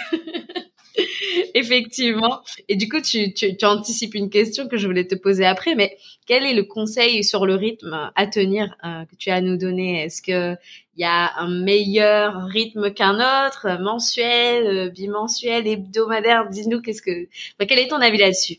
Effectivement. 1.53 2.41
Et 2.67 2.75
du 2.75 2.89
coup, 2.89 3.01
tu, 3.01 3.33
tu, 3.33 3.55
tu, 3.55 3.65
anticipes 3.65 4.15
une 4.15 4.29
question 4.29 4.67
que 4.67 4.77
je 4.77 4.86
voulais 4.88 5.07
te 5.07 5.15
poser 5.15 5.45
après, 5.45 5.75
mais 5.75 5.98
quel 6.25 6.45
est 6.45 6.53
le 6.53 6.63
conseil 6.63 7.24
sur 7.24 7.45
le 7.45 7.55
rythme 7.55 8.12
à 8.15 8.27
tenir 8.27 8.75
euh, 8.83 9.05
que 9.05 9.15
tu 9.15 9.29
as 9.29 9.36
à 9.36 9.41
nous 9.41 9.57
donner? 9.57 10.03
Est-ce 10.03 10.21
que 10.21 10.55
il 10.95 11.01
y 11.01 11.05
a 11.05 11.38
un 11.38 11.48
meilleur 11.63 12.45
rythme 12.48 12.91
qu'un 12.93 13.15
autre, 13.15 13.67
mensuel, 13.81 14.67
euh, 14.67 14.89
bimensuel, 14.89 15.67
hebdomadaire? 15.67 16.50
Dis-nous 16.50 16.81
qu'est-ce 16.81 17.01
que, 17.01 17.27
quel 17.65 17.79
est 17.79 17.88
ton 17.88 18.01
avis 18.01 18.17
là-dessus? 18.17 18.57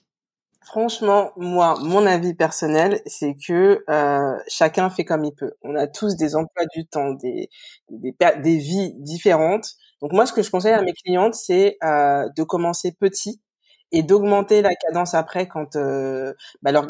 Franchement, 0.63 1.33
moi, 1.37 1.75
mon 1.81 2.07
avis 2.07 2.35
personnel, 2.35 3.01
c'est 3.07 3.35
que 3.35 3.83
euh, 3.89 4.39
chacun 4.47 4.91
fait 4.91 5.05
comme 5.07 5.25
il 5.25 5.35
peut. 5.35 5.53
On 5.63 5.75
a 5.75 5.87
tous 5.87 6.17
des 6.17 6.37
emplois 6.37 6.65
du 6.77 6.87
temps, 6.87 7.13
des, 7.15 7.49
des, 7.89 8.15
des 8.43 8.57
vies 8.59 8.93
différentes. 8.99 9.67
Donc 10.03 10.13
moi, 10.13 10.27
ce 10.27 10.33
que 10.35 10.43
je 10.43 10.51
conseille 10.51 10.75
à 10.75 10.83
mes 10.83 10.93
clientes, 10.93 11.35
c'est 11.35 11.79
euh, 11.83 12.29
de 12.37 12.43
commencer 12.43 12.93
petit 12.93 13.41
et 13.91 14.03
d'augmenter 14.03 14.61
la 14.63 14.75
cadence 14.75 15.15
après 15.15 15.49
quand 15.49 15.77
euh, 15.77 16.35
bah, 16.63 16.73
leur, 16.73 16.87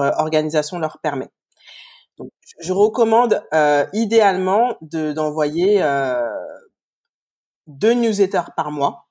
euh, 0.00 0.10
organisation 0.18 0.78
leur 0.80 0.98
permet. 1.00 1.28
Donc, 2.18 2.30
je 2.60 2.72
recommande 2.72 3.42
euh, 3.54 3.86
idéalement 3.94 4.76
de 4.82 5.12
d'envoyer 5.12 5.82
euh, 5.82 6.28
deux 7.66 7.94
newsletters 7.94 8.50
par 8.56 8.70
mois. 8.70 9.08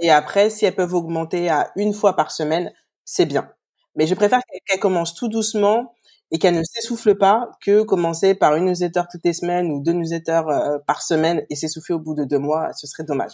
Et 0.00 0.10
après, 0.10 0.50
si 0.50 0.64
elles 0.66 0.74
peuvent 0.74 0.94
augmenter 0.94 1.48
à 1.50 1.72
une 1.76 1.92
fois 1.94 2.16
par 2.16 2.30
semaine, 2.30 2.72
c'est 3.04 3.26
bien. 3.26 3.50
Mais 3.96 4.06
je 4.06 4.14
préfère 4.14 4.40
qu'elles 4.66 4.80
commencent 4.80 5.14
tout 5.14 5.28
doucement 5.28 5.94
et 6.30 6.38
qu'elle 6.38 6.54
ne 6.56 6.62
s'essouffle 6.64 7.14
pas 7.14 7.50
que 7.60 7.82
commencer 7.82 8.34
par 8.34 8.56
une 8.56 8.64
newsletter 8.64 9.02
toutes 9.10 9.24
les 9.24 9.34
semaines 9.34 9.70
ou 9.70 9.82
deux 9.82 9.92
newsletters 9.92 10.42
euh, 10.48 10.78
par 10.86 11.02
semaine 11.02 11.44
et 11.50 11.56
s'essouffler 11.56 11.94
au 11.94 11.98
bout 11.98 12.14
de 12.14 12.24
deux 12.24 12.38
mois, 12.38 12.72
ce 12.72 12.86
serait 12.86 13.04
dommage. 13.04 13.32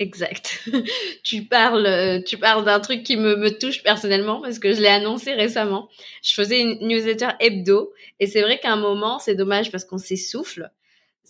Exact. 0.00 0.68
tu 1.22 1.44
parles, 1.44 1.86
euh, 1.86 2.20
tu 2.22 2.36
parles 2.36 2.64
d'un 2.64 2.80
truc 2.80 3.04
qui 3.04 3.16
me, 3.16 3.36
me 3.36 3.56
touche 3.56 3.84
personnellement 3.84 4.40
parce 4.40 4.58
que 4.58 4.72
je 4.74 4.80
l'ai 4.80 4.88
annoncé 4.88 5.32
récemment. 5.32 5.88
Je 6.24 6.34
faisais 6.34 6.60
une 6.60 6.78
newsletter 6.86 7.28
hebdo 7.38 7.92
et 8.18 8.26
c'est 8.26 8.42
vrai 8.42 8.58
qu'à 8.58 8.72
un 8.72 8.76
moment, 8.76 9.20
c'est 9.20 9.36
dommage 9.36 9.70
parce 9.70 9.84
qu'on 9.84 9.98
s'essouffle. 9.98 10.70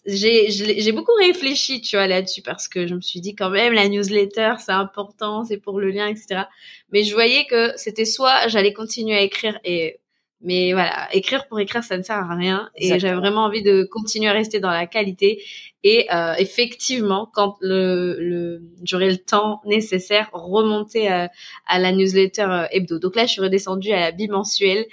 J'ai, 0.05 0.93
beaucoup 0.93 1.15
réfléchi, 1.19 1.81
tu 1.81 1.97
vois, 1.97 2.09
là-dessus 2.09 2.43
parce 2.43 2.67
que 2.67 2.89
je 2.89 2.95
me 2.95 3.01
suis 3.01 3.21
dit 3.21 3.37
quand 3.37 3.51
même 3.51 3.73
la 3.73 3.89
newsletter, 3.89 4.55
c'est 4.59 4.73
important, 4.73 5.45
c'est 5.45 5.59
pour 5.59 5.79
le 5.79 5.91
lien, 5.91 6.09
etc. 6.09 6.43
Mais 6.91 7.05
je 7.05 7.15
voyais 7.15 7.47
que 7.47 7.73
c'était 7.77 8.05
soit 8.05 8.49
j'allais 8.49 8.73
continuer 8.73 9.15
à 9.15 9.21
écrire 9.21 9.61
et 9.65 10.01
mais 10.45 10.73
voilà, 10.73 11.09
écrire 11.13 11.47
pour 11.47 11.61
écrire, 11.61 11.85
ça 11.85 11.97
ne 11.97 12.03
sert 12.03 12.17
à 12.17 12.35
rien. 12.35 12.69
Et 12.75 12.99
j'avais 12.99 13.15
vraiment 13.15 13.45
envie 13.45 13.63
de 13.63 13.85
continuer 13.85 14.29
à 14.29 14.33
rester 14.33 14.59
dans 14.59 14.71
la 14.71 14.87
qualité. 14.87 15.43
Et 15.85 16.09
euh, 16.13 16.35
effectivement, 16.37 17.31
quand 17.33 17.57
le, 17.61 18.17
le 18.19 18.63
j'aurai 18.83 19.11
le 19.11 19.19
temps 19.19 19.61
nécessaire, 19.65 20.31
remonter 20.33 21.09
à, 21.09 21.31
à, 21.67 21.79
la 21.79 21.93
newsletter 21.93 22.43
euh, 22.43 22.67
hebdo. 22.73 22.99
Donc 22.99 23.15
là, 23.15 23.27
je 23.27 23.33
suis 23.33 23.41
redescendue 23.41 23.93
à 23.93 24.01
la 24.01 24.11
bimensuelle. 24.11 24.87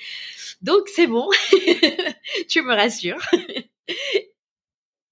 Donc 0.61 0.87
c'est 0.87 1.07
bon, 1.07 1.27
tu 2.49 2.61
me 2.61 2.75
rassures. 2.75 3.21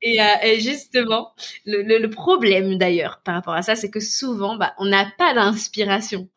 Et, 0.08 0.22
euh, 0.22 0.26
et, 0.44 0.60
justement, 0.60 1.34
le, 1.66 1.82
le, 1.82 1.98
le 1.98 2.10
problème 2.10 2.78
d'ailleurs 2.78 3.22
par 3.26 3.36
rapport 3.36 3.54
à 3.54 3.62
ça, 3.62 3.76
c'est 3.76 3.90
que 3.90 4.00
souvent, 4.00 4.56
bah, 4.56 4.74
on 4.78 4.86
n'a 4.86 5.12
pas 5.18 5.34
d'inspiration. 5.34 6.30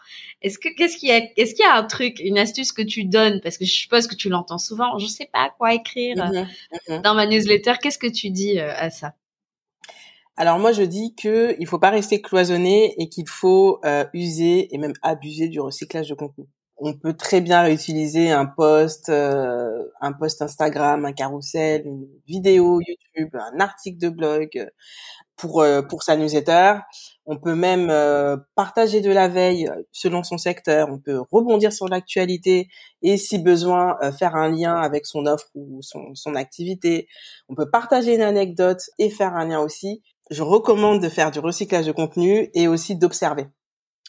Est-ce 0.43 0.59
que 0.59 0.69
qu'est-ce 0.75 0.97
qu'il 0.97 1.11
y 1.11 1.13
a 1.13 1.21
Est-ce 1.37 1.55
qu'il 1.55 1.65
y 1.65 1.69
a 1.69 1.77
un 1.77 1.85
truc, 1.85 2.19
une 2.21 2.39
astuce 2.39 2.73
que 2.73 2.83
tu 2.83 3.05
donnes? 3.05 3.41
Parce 3.43 3.59
que 3.59 3.65
je 3.65 3.73
suppose 3.73 4.07
que 4.07 4.17
tu 4.17 4.29
l'entends 4.29 4.59
souvent. 4.59 4.99
Je 4.99 5.07
sais 5.07 5.29
pas 5.33 5.51
quoi 5.59 5.75
écrire 5.75 6.17
mmh 6.17 6.47
mmh 6.89 7.03
dans 7.03 7.15
ma 7.15 7.27
newsletter. 7.27 7.75
Qu'est-ce 7.81 7.99
que 7.99 8.11
tu 8.11 8.31
dis 8.31 8.59
euh, 8.59 8.73
à 8.75 8.91
ça? 8.91 9.15
Alors 10.37 10.59
moi 10.59 10.73
je 10.73 10.83
dis 10.83 11.15
que 11.15 11.55
il 11.59 11.67
faut 11.67 11.79
pas 11.79 11.91
rester 11.91 12.23
cloisonné 12.23 12.95
et 12.99 13.11
qu'il 13.11 13.29
faut 13.29 13.79
euh, 13.85 14.07
user 14.15 14.75
et 14.75 14.79
même 14.79 14.95
abuser 15.03 15.49
du 15.49 15.61
recyclage 15.61 16.09
de 16.09 16.15
contenu 16.15 16.47
on 16.81 16.95
peut 16.95 17.15
très 17.15 17.41
bien 17.41 17.63
réutiliser 17.63 18.31
un 18.31 18.47
post, 18.47 19.11
euh, 19.11 19.85
un 20.01 20.13
post 20.13 20.43
Instagram, 20.43 21.05
un 21.05 21.13
carrousel, 21.13 21.83
une 21.85 22.09
vidéo 22.27 22.81
YouTube, 22.81 23.37
un 23.37 23.61
article 23.61 23.99
de 23.99 24.09
blog 24.09 24.49
euh, 24.57 24.67
pour 25.37 25.61
euh, 25.61 25.83
pour 25.83 26.03
sa 26.03 26.17
newsletter. 26.17 26.77
On 27.27 27.39
peut 27.39 27.55
même 27.55 27.93
partager 28.57 29.01
de 29.03 29.11
la 29.11 29.29
veille 29.29 29.71
selon 29.93 30.25
son 30.25 30.37
secteur. 30.37 30.89
On 30.91 30.99
peut 30.99 31.21
rebondir 31.31 31.73
sur 31.73 31.87
l'actualité 31.87 32.69
et 33.03 33.19
si 33.19 33.39
besoin 33.39 33.97
faire 34.19 34.35
un 34.35 34.51
lien 34.51 34.75
avec 34.75 35.07
son 35.07 35.27
offre 35.27 35.47
ou 35.55 35.81
son, 35.81 36.15
son 36.15 36.35
activité. 36.35 37.07
On 37.49 37.55
peut 37.55 37.71
partager 37.71 38.17
une 38.17 38.23
anecdote 38.23 38.83
et 38.99 39.11
faire 39.11 39.35
un 39.37 39.47
lien 39.47 39.61
aussi. 39.61 40.03
Je 40.31 40.43
recommande 40.43 41.01
de 41.01 41.09
faire 41.09 41.31
du 41.31 41.39
recyclage 41.39 41.87
de 41.87 41.93
contenu 41.93 42.51
et 42.55 42.67
aussi 42.67 42.97
d'observer 42.97 43.47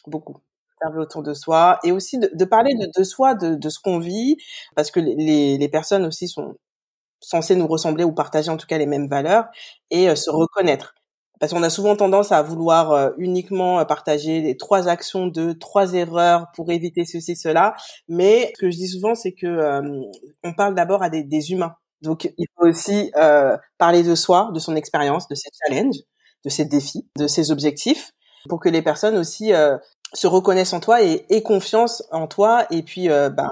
beaucoup 0.08 0.38
autour 0.96 1.22
de 1.22 1.34
soi 1.34 1.78
et 1.84 1.92
aussi 1.92 2.18
de, 2.18 2.44
parler 2.44 2.74
de, 2.74 2.88
de, 2.96 3.04
soi, 3.04 3.34
de, 3.34 3.54
de 3.54 3.68
ce 3.68 3.78
qu'on 3.78 3.98
vit, 3.98 4.36
parce 4.76 4.90
que 4.90 5.00
les, 5.00 5.58
les 5.58 5.68
personnes 5.68 6.04
aussi 6.06 6.28
sont 6.28 6.54
censées 7.22 7.56
nous 7.56 7.66
ressembler 7.66 8.04
ou 8.04 8.12
partager 8.12 8.50
en 8.50 8.56
tout 8.56 8.66
cas 8.66 8.78
les 8.78 8.86
mêmes 8.86 9.08
valeurs 9.08 9.46
et 9.90 10.10
euh, 10.10 10.14
se 10.14 10.30
reconnaître. 10.30 10.94
Parce 11.40 11.52
qu'on 11.52 11.62
a 11.62 11.70
souvent 11.70 11.96
tendance 11.96 12.30
à 12.30 12.42
vouloir 12.42 12.92
euh, 12.92 13.10
uniquement 13.18 13.80
euh, 13.80 13.84
partager 13.84 14.40
les 14.42 14.56
trois 14.56 14.88
actions 14.88 15.26
de 15.26 15.52
trois 15.52 15.94
erreurs 15.94 16.46
pour 16.54 16.70
éviter 16.70 17.04
ceci, 17.04 17.34
cela. 17.34 17.74
Mais 18.08 18.52
ce 18.54 18.60
que 18.60 18.70
je 18.70 18.76
dis 18.76 18.88
souvent, 18.88 19.14
c'est 19.14 19.32
que 19.32 19.82
on 20.44 20.54
parle 20.54 20.74
d'abord 20.74 21.02
à 21.02 21.10
des, 21.10 21.24
des, 21.24 21.52
humains. 21.52 21.74
Donc 22.02 22.32
il 22.36 22.46
faut 22.56 22.66
aussi 22.66 23.10
parler 23.78 24.02
de 24.02 24.14
soi, 24.14 24.50
de 24.52 24.58
son 24.58 24.76
expérience, 24.76 25.28
de 25.28 25.34
ses 25.34 25.50
challenges, 25.64 26.00
de 26.44 26.50
ses 26.50 26.64
défis, 26.64 27.08
de 27.16 27.26
ses 27.26 27.50
objectifs, 27.50 28.12
pour 28.48 28.60
que 28.60 28.68
les 28.68 28.82
personnes 28.82 29.16
aussi 29.16 29.52
se 30.12 30.26
reconnaissent 30.26 30.72
en 30.72 30.80
toi 30.80 31.02
et 31.02 31.24
aient 31.30 31.42
confiance 31.42 32.02
en 32.10 32.26
toi 32.26 32.66
et 32.70 32.82
puis 32.82 33.10
euh, 33.10 33.30
ben 33.30 33.50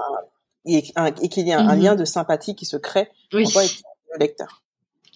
et, 0.65 0.81
qu'il 0.83 1.47
y 1.47 1.49
ait 1.49 1.53
un, 1.53 1.75
mhm. 1.75 1.81
lien 1.81 1.95
de 1.95 2.05
sympathie 2.05 2.55
qui 2.55 2.65
se 2.65 2.77
crée 2.77 3.09
oui. 3.33 3.43
entre 3.43 3.53
toi 3.53 3.63
et 3.63 3.69
le 4.13 4.19
lecteur. 4.19 4.61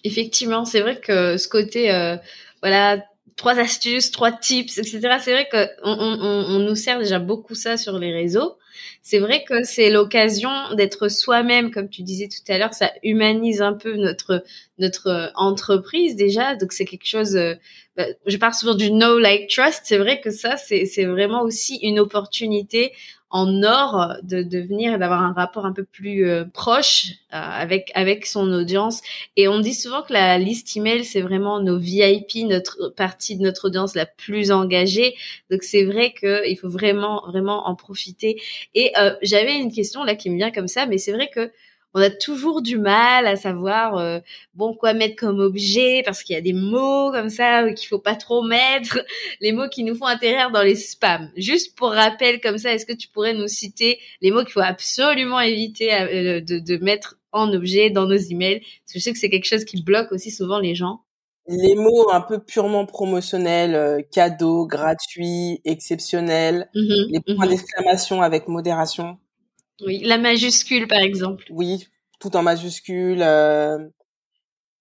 Effectivement, 0.02 0.64
c'est 0.64 0.80
vrai 0.80 1.00
que 1.00 1.36
ce 1.36 1.48
côté 1.48 1.92
euh, 1.92 2.16
voilà 2.62 2.98
trois 3.36 3.58
astuces, 3.58 4.10
trois 4.10 4.32
tips, 4.32 4.78
etc. 4.78 5.18
C'est 5.20 5.32
vrai 5.32 5.48
que 5.50 5.68
on, 5.82 5.92
on, 5.92 6.56
on, 6.56 6.58
nous 6.58 6.74
sert 6.74 6.98
déjà 6.98 7.18
beaucoup 7.18 7.54
ça 7.54 7.76
sur 7.76 7.98
les 7.98 8.12
réseaux. 8.12 8.56
C'est 9.02 9.18
vrai 9.18 9.44
que 9.44 9.62
c'est 9.62 9.90
l'occasion 9.90 10.50
d'être 10.74 11.08
soi-même, 11.08 11.70
comme 11.70 11.88
tu 11.88 12.02
disais 12.02 12.28
tout 12.28 12.52
à 12.52 12.58
l'heure. 12.58 12.74
Ça 12.74 12.92
humanise 13.02 13.62
un 13.62 13.74
peu 13.74 13.96
notre 13.96 14.42
notre 14.78 15.32
entreprise 15.34 16.16
déjà. 16.16 16.56
Donc 16.56 16.72
c'est 16.72 16.86
quelque 16.86 17.06
chose. 17.06 17.36
Euh, 17.36 17.54
bah, 17.96 18.06
je 18.26 18.36
parle 18.36 18.54
souvent 18.54 18.74
du 18.74 18.90
know 18.90 19.18
like 19.18 19.48
trust. 19.48 19.82
C'est 19.84 19.98
vrai 19.98 20.20
que 20.20 20.30
ça 20.30 20.56
c'est 20.56 20.86
c'est 20.86 21.04
vraiment 21.04 21.42
aussi 21.42 21.76
une 21.82 21.98
opportunité 21.98 22.92
en 23.30 23.62
or 23.64 24.16
de 24.22 24.42
devenir 24.42 24.94
et 24.94 24.98
d'avoir 24.98 25.22
un 25.22 25.32
rapport 25.32 25.66
un 25.66 25.72
peu 25.72 25.84
plus 25.84 26.26
euh, 26.26 26.44
proche 26.44 27.06
euh, 27.34 27.38
avec 27.38 27.90
avec 27.94 28.24
son 28.24 28.52
audience. 28.52 29.02
Et 29.36 29.48
on 29.48 29.58
dit 29.58 29.74
souvent 29.74 30.02
que 30.02 30.12
la 30.12 30.38
liste 30.38 30.76
email 30.76 31.04
c'est 31.04 31.20
vraiment 31.20 31.60
nos 31.60 31.78
VIP 31.78 32.46
notre 32.46 32.92
partie 32.96 33.36
de 33.36 33.42
notre 33.42 33.66
audience 33.66 33.94
la 33.94 34.06
plus 34.06 34.52
engagée. 34.52 35.14
Donc 35.50 35.64
c'est 35.64 35.84
vrai 35.84 36.12
que 36.12 36.48
il 36.48 36.56
faut 36.56 36.68
vraiment 36.68 37.24
vraiment 37.26 37.68
en 37.68 37.74
profiter. 37.74 38.40
Et 38.74 38.92
euh, 38.98 39.14
j'avais 39.22 39.56
une 39.56 39.72
question 39.72 40.04
là 40.04 40.14
qui 40.14 40.30
me 40.30 40.36
vient 40.36 40.52
comme 40.52 40.68
ça 40.68 40.86
mais 40.86 40.98
c'est 40.98 41.12
vrai 41.12 41.28
que 41.34 41.50
on 41.96 42.02
a 42.02 42.10
toujours 42.10 42.60
du 42.60 42.76
mal 42.76 43.26
à 43.26 43.36
savoir 43.36 43.96
euh, 43.96 44.20
bon 44.52 44.74
quoi 44.74 44.92
mettre 44.92 45.16
comme 45.16 45.40
objet 45.40 46.02
parce 46.04 46.22
qu'il 46.22 46.34
y 46.34 46.38
a 46.38 46.42
des 46.42 46.52
mots 46.52 47.10
comme 47.10 47.30
ça 47.30 47.72
qu'il 47.72 47.88
faut 47.88 47.98
pas 47.98 48.14
trop 48.14 48.42
mettre, 48.42 48.98
les 49.40 49.52
mots 49.52 49.70
qui 49.70 49.82
nous 49.82 49.94
font 49.94 50.04
atterrir 50.04 50.50
dans 50.50 50.62
les 50.62 50.74
spams. 50.74 51.30
Juste 51.38 51.74
pour 51.74 51.92
rappel 51.92 52.42
comme 52.42 52.58
ça, 52.58 52.74
est-ce 52.74 52.84
que 52.84 52.92
tu 52.92 53.08
pourrais 53.08 53.32
nous 53.32 53.48
citer 53.48 53.98
les 54.20 54.30
mots 54.30 54.44
qu'il 54.44 54.52
faut 54.52 54.60
absolument 54.60 55.40
éviter 55.40 55.94
euh, 55.94 56.42
de, 56.42 56.58
de 56.58 56.76
mettre 56.84 57.16
en 57.32 57.50
objet 57.54 57.88
dans 57.88 58.04
nos 58.04 58.18
emails? 58.18 58.60
Parce 58.60 58.92
que 58.92 58.98
je 58.98 59.00
sais 59.00 59.12
que 59.14 59.18
c'est 59.18 59.30
quelque 59.30 59.48
chose 59.48 59.64
qui 59.64 59.82
bloque 59.82 60.12
aussi 60.12 60.30
souvent 60.30 60.58
les 60.58 60.74
gens. 60.74 61.00
Les 61.48 61.76
mots 61.76 62.10
un 62.10 62.20
peu 62.20 62.40
purement 62.40 62.84
promotionnels, 62.84 63.74
euh, 63.74 64.02
cadeau, 64.12 64.66
gratuit, 64.66 65.62
exceptionnel, 65.64 66.68
mmh 66.74 66.80
les 67.08 67.20
points 67.20 67.46
mmh 67.46 67.48
d'exclamation 67.48 68.20
avec 68.20 68.48
modération. 68.48 69.16
Oui, 69.84 70.00
la 70.04 70.18
majuscule 70.18 70.86
par 70.86 71.00
exemple. 71.00 71.44
Oui, 71.50 71.86
tout 72.20 72.36
en 72.36 72.42
majuscule. 72.42 73.22
Euh, 73.22 73.78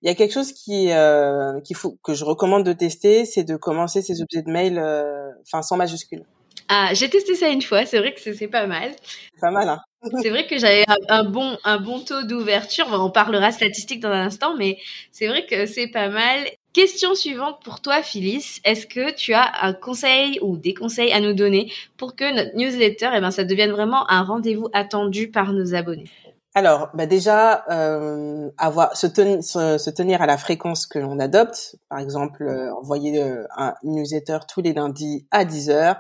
il 0.01 0.07
y 0.07 0.11
a 0.11 0.15
quelque 0.15 0.33
chose 0.33 0.53
qui 0.53 0.91
euh, 0.91 1.59
qu'il 1.61 1.75
faut 1.75 1.97
que 2.03 2.13
je 2.13 2.23
recommande 2.23 2.63
de 2.63 2.73
tester, 2.73 3.25
c'est 3.25 3.43
de 3.43 3.55
commencer 3.55 4.01
ces 4.01 4.21
objets 4.21 4.43
de 4.43 4.51
mail, 4.51 4.77
euh, 4.77 5.31
enfin 5.41 5.61
sans 5.61 5.77
majuscule. 5.77 6.23
Ah, 6.67 6.93
j'ai 6.93 7.09
testé 7.09 7.35
ça 7.35 7.49
une 7.49 7.61
fois. 7.61 7.85
C'est 7.85 7.99
vrai 7.99 8.13
que 8.13 8.19
c'est 8.19 8.47
pas 8.47 8.65
mal. 8.67 8.91
Pas 9.39 9.51
mal, 9.51 9.69
hein. 9.69 9.79
c'est 10.21 10.29
vrai 10.29 10.47
que 10.47 10.57
j'avais 10.57 10.85
un, 11.09 11.23
bon 11.23 11.57
un 11.63 11.79
bon 11.79 11.99
taux 11.99 12.23
d'ouverture. 12.23 12.87
On 12.91 13.09
parlera 13.11 13.51
statistique 13.51 13.99
dans 13.99 14.09
un 14.09 14.25
instant, 14.25 14.55
mais 14.55 14.77
c'est 15.11 15.27
vrai 15.27 15.45
que 15.45 15.65
c'est 15.65 15.87
pas 15.87 16.09
mal. 16.09 16.47
Question 16.75 17.15
suivante 17.15 17.63
pour 17.63 17.79
toi, 17.79 18.03
Phyllis. 18.03 18.59
Est-ce 18.65 18.85
que 18.85 19.15
tu 19.15 19.33
as 19.33 19.49
un 19.61 19.71
conseil 19.71 20.39
ou 20.41 20.57
des 20.57 20.73
conseils 20.73 21.13
à 21.13 21.21
nous 21.21 21.33
donner 21.33 21.71
pour 21.95 22.17
que 22.17 22.35
notre 22.35 22.53
newsletter, 22.57 23.11
eh 23.15 23.21
ben, 23.21 23.31
ça 23.31 23.45
devienne 23.45 23.71
vraiment 23.71 24.05
un 24.11 24.23
rendez-vous 24.23 24.67
attendu 24.73 25.31
par 25.31 25.53
nos 25.53 25.73
abonnés? 25.73 26.09
Alors, 26.53 26.89
bah 26.93 27.05
déjà, 27.05 27.63
euh, 27.71 28.49
avoir 28.57 28.97
se, 28.97 29.07
se, 29.07 29.89
tenir 29.89 30.21
à 30.21 30.25
la 30.25 30.37
fréquence 30.37 30.85
que 30.85 30.99
l'on 30.99 31.17
adopte. 31.19 31.77
Par 31.87 31.99
exemple, 31.99 32.43
euh, 32.43 32.75
envoyer 32.75 33.23
euh, 33.23 33.45
un 33.55 33.75
newsletter 33.83 34.39
tous 34.45 34.59
les 34.59 34.73
lundis 34.73 35.25
à 35.31 35.45
10 35.45 35.69
heures, 35.69 35.95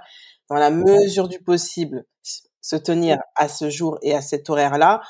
dans 0.49 0.57
la 0.57 0.71
mesure 0.71 1.29
du 1.29 1.39
possible, 1.39 2.03
se 2.59 2.75
tenir 2.75 3.19
à 3.37 3.47
ce 3.47 3.69
jour 3.69 3.97
et 4.01 4.13
à 4.13 4.21
cet 4.21 4.49
horaire-là. 4.49 5.01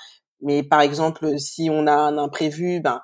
Mais 0.42 0.62
par 0.62 0.82
exemple, 0.82 1.40
si 1.40 1.70
on 1.72 1.88
a 1.88 1.96
un 1.96 2.20
imprévu, 2.20 2.82
ben 2.82 3.02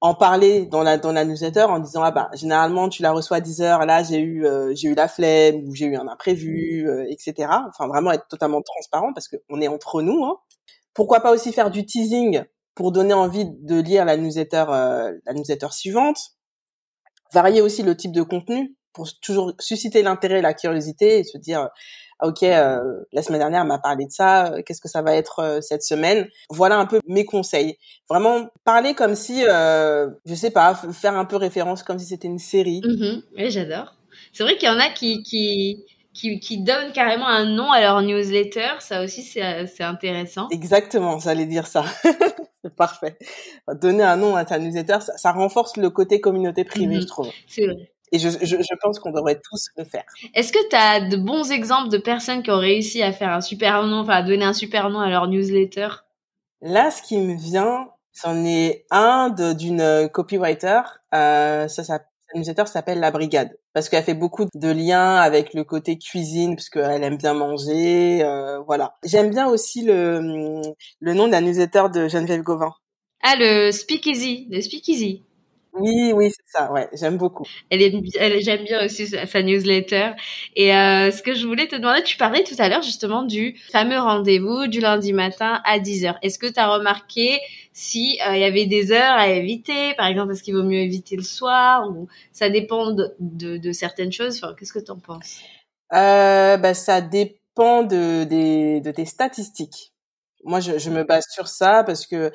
en 0.00 0.14
parler 0.14 0.66
dans 0.66 0.82
la 0.82 0.96
dans 0.96 1.12
la 1.12 1.24
newsletter 1.24 1.64
en 1.64 1.78
disant 1.78 2.02
ah 2.02 2.10
bah 2.10 2.30
généralement 2.32 2.88
tu 2.88 3.02
la 3.02 3.12
reçois 3.12 3.38
à 3.38 3.40
10 3.40 3.60
heures 3.60 3.84
là 3.84 4.02
j'ai 4.02 4.18
eu 4.18 4.46
euh, 4.46 4.72
j'ai 4.74 4.88
eu 4.88 4.94
la 4.94 5.08
flemme 5.08 5.68
ou 5.68 5.74
j'ai 5.74 5.86
eu 5.86 5.96
un 5.96 6.08
imprévu 6.08 6.88
euh, 6.88 7.04
etc 7.10 7.48
enfin 7.68 7.86
vraiment 7.86 8.10
être 8.10 8.26
totalement 8.28 8.62
transparent 8.62 9.12
parce 9.12 9.28
qu'on 9.28 9.60
est 9.60 9.68
entre 9.68 10.00
nous 10.00 10.24
hein. 10.24 10.36
pourquoi 10.94 11.20
pas 11.20 11.32
aussi 11.32 11.52
faire 11.52 11.70
du 11.70 11.84
teasing 11.84 12.44
pour 12.80 12.92
donner 12.92 13.12
envie 13.12 13.44
de 13.44 13.78
lire 13.78 14.06
la 14.06 14.16
newsletter 14.16 14.64
euh, 14.70 15.12
la 15.26 15.34
newsletter 15.34 15.68
suivante. 15.70 16.18
Varier 17.32 17.60
aussi 17.60 17.82
le 17.82 17.96
type 17.96 18.12
de 18.12 18.22
contenu 18.22 18.74
pour 18.92 19.08
toujours 19.20 19.52
susciter 19.58 20.02
l'intérêt 20.02 20.42
la 20.42 20.54
curiosité 20.54 21.18
et 21.18 21.24
se 21.24 21.38
dire 21.38 21.70
ah, 22.20 22.28
ok, 22.28 22.42
euh, 22.42 23.00
la 23.12 23.22
semaine 23.22 23.40
dernière, 23.40 23.64
m'a 23.64 23.78
parlé 23.78 24.04
de 24.04 24.10
ça, 24.10 24.52
euh, 24.52 24.62
qu'est-ce 24.62 24.80
que 24.80 24.88
ça 24.88 25.00
va 25.00 25.14
être 25.14 25.38
euh, 25.38 25.60
cette 25.60 25.82
semaine? 25.82 26.28
Voilà 26.50 26.76
un 26.76 26.86
peu 26.86 27.00
mes 27.06 27.24
conseils. 27.24 27.78
Vraiment 28.08 28.48
parler 28.64 28.94
comme 28.94 29.14
si, 29.14 29.42
euh, 29.46 30.10
je 30.26 30.34
sais 30.34 30.50
pas, 30.50 30.74
faire 30.74 31.16
un 31.16 31.24
peu 31.24 31.36
référence 31.36 31.82
comme 31.82 31.98
si 31.98 32.06
c'était 32.06 32.28
une 32.28 32.38
série. 32.38 32.82
Mmh 32.84 33.22
oui, 33.36 33.50
j'adore. 33.50 33.94
C'est 34.32 34.42
vrai 34.42 34.56
qu'il 34.56 34.68
y 34.68 34.72
en 34.72 34.78
a 34.78 34.90
qui, 34.90 35.22
qui, 35.22 35.84
qui, 36.12 36.40
qui 36.40 36.62
donnent 36.62 36.92
carrément 36.92 37.26
un 37.26 37.46
nom 37.46 37.72
à 37.72 37.80
leur 37.80 38.02
newsletter. 38.02 38.80
Ça 38.80 39.02
aussi, 39.02 39.22
c'est 39.22 39.82
intéressant. 39.82 40.48
Exactement, 40.50 41.18
j'allais 41.18 41.46
dire 41.46 41.66
ça. 41.66 41.84
c'est 42.62 42.74
parfait. 42.74 43.16
Donner 43.80 44.02
un 44.02 44.16
nom 44.16 44.36
à 44.36 44.44
ta 44.44 44.58
newsletter, 44.58 44.98
ça, 45.16 45.32
renforce 45.32 45.76
le 45.78 45.88
côté 45.88 46.20
communauté 46.20 46.64
privée, 46.64 46.96
mhm. 46.96 47.00
je 47.00 47.06
trouve. 47.06 47.30
C'est 47.46 47.66
vrai. 47.66 47.90
Et 48.12 48.18
je, 48.18 48.28
je, 48.28 48.56
je 48.56 48.74
pense 48.80 48.98
qu'on 48.98 49.12
devrait 49.12 49.40
tous 49.42 49.68
le 49.76 49.84
faire. 49.84 50.04
Est-ce 50.34 50.52
que 50.52 50.68
tu 50.68 50.76
as 50.76 51.08
de 51.08 51.16
bons 51.16 51.50
exemples 51.50 51.90
de 51.90 51.98
personnes 51.98 52.42
qui 52.42 52.50
ont 52.50 52.58
réussi 52.58 53.02
à 53.02 53.12
faire 53.12 53.30
un 53.30 53.40
super 53.40 53.84
nom, 53.84 54.00
enfin 54.00 54.14
à 54.14 54.22
donner 54.22 54.44
un 54.44 54.52
super 54.52 54.90
nom 54.90 55.00
à 55.00 55.08
leur 55.08 55.28
newsletter? 55.28 55.88
Là, 56.60 56.90
ce 56.90 57.02
qui 57.02 57.18
me 57.18 57.36
vient, 57.36 57.88
c'en 58.12 58.44
est 58.44 58.84
un 58.90 59.30
d'une 59.30 60.08
copywriter. 60.12 60.80
Euh, 61.14 61.68
ça, 61.68 61.84
ça 61.84 62.00
newsletter 62.34 62.66
s'appelle 62.66 63.00
La 63.00 63.10
Brigade 63.10 63.56
parce 63.72 63.88
qu'elle 63.88 64.04
fait 64.04 64.14
beaucoup 64.14 64.46
de 64.54 64.68
liens 64.68 65.16
avec 65.16 65.54
le 65.54 65.64
côté 65.64 65.98
cuisine 65.98 66.56
parce 66.56 66.68
qu'elle 66.68 67.02
aime 67.02 67.16
bien 67.16 67.34
manger, 67.34 68.22
euh, 68.22 68.60
voilà. 68.60 68.96
J'aime 69.04 69.30
bien 69.30 69.48
aussi 69.48 69.82
le 69.82 70.60
le 71.00 71.14
nom 71.14 71.28
d'un 71.28 71.40
newsletter 71.40 71.84
de 71.92 72.08
Geneviève 72.08 72.42
Gauvin. 72.42 72.72
Ah 73.22 73.34
le 73.38 73.70
Speakeasy, 73.70 74.48
le 74.50 74.60
Speakeasy. 74.60 75.24
Oui, 75.72 76.12
oui, 76.14 76.30
c'est 76.30 76.58
ça. 76.58 76.72
Ouais, 76.72 76.88
j'aime 76.92 77.16
beaucoup. 77.16 77.44
Elle 77.70 77.82
est, 77.82 77.94
elle, 78.18 78.40
j'aime 78.42 78.64
bien 78.64 78.84
aussi 78.84 79.06
sa, 79.06 79.42
newsletter. 79.42 80.12
Et 80.56 80.74
euh, 80.74 81.10
ce 81.10 81.22
que 81.22 81.34
je 81.34 81.46
voulais 81.46 81.68
te 81.68 81.76
demander, 81.76 82.02
tu 82.02 82.16
parlais 82.16 82.42
tout 82.42 82.56
à 82.58 82.68
l'heure 82.68 82.82
justement 82.82 83.22
du 83.22 83.56
fameux 83.70 83.98
rendez-vous 83.98 84.66
du 84.66 84.80
lundi 84.80 85.12
matin 85.12 85.60
à 85.64 85.78
10 85.78 86.06
heures. 86.06 86.18
Est-ce 86.22 86.38
que 86.38 86.48
tu 86.48 86.58
as 86.58 86.68
remarqué 86.68 87.38
si 87.72 88.18
euh, 88.26 88.34
il 88.34 88.40
y 88.40 88.44
avait 88.44 88.66
des 88.66 88.90
heures 88.90 89.14
à 89.14 89.28
éviter? 89.28 89.94
Par 89.94 90.06
exemple, 90.06 90.32
est-ce 90.32 90.42
qu'il 90.42 90.54
vaut 90.54 90.64
mieux 90.64 90.80
éviter 90.80 91.16
le 91.16 91.22
soir 91.22 91.88
ou 91.88 92.08
ça 92.32 92.50
dépend 92.50 92.90
de, 92.90 93.14
de, 93.20 93.72
certaines 93.72 94.12
choses? 94.12 94.40
Enfin, 94.42 94.54
Qu'est-ce 94.58 94.72
que 94.72 94.80
tu 94.80 94.90
en 94.90 94.98
penses? 94.98 95.40
Euh, 95.92 96.56
bah, 96.56 96.74
ça 96.74 97.00
dépend 97.00 97.84
de, 97.84 98.24
des, 98.24 98.80
de 98.80 98.90
tes 98.90 99.04
statistiques. 99.04 99.92
Moi, 100.42 100.58
je, 100.58 100.78
je 100.78 100.90
me 100.90 101.04
base 101.04 101.26
sur 101.30 101.46
ça 101.46 101.84
parce 101.84 102.06
que 102.06 102.32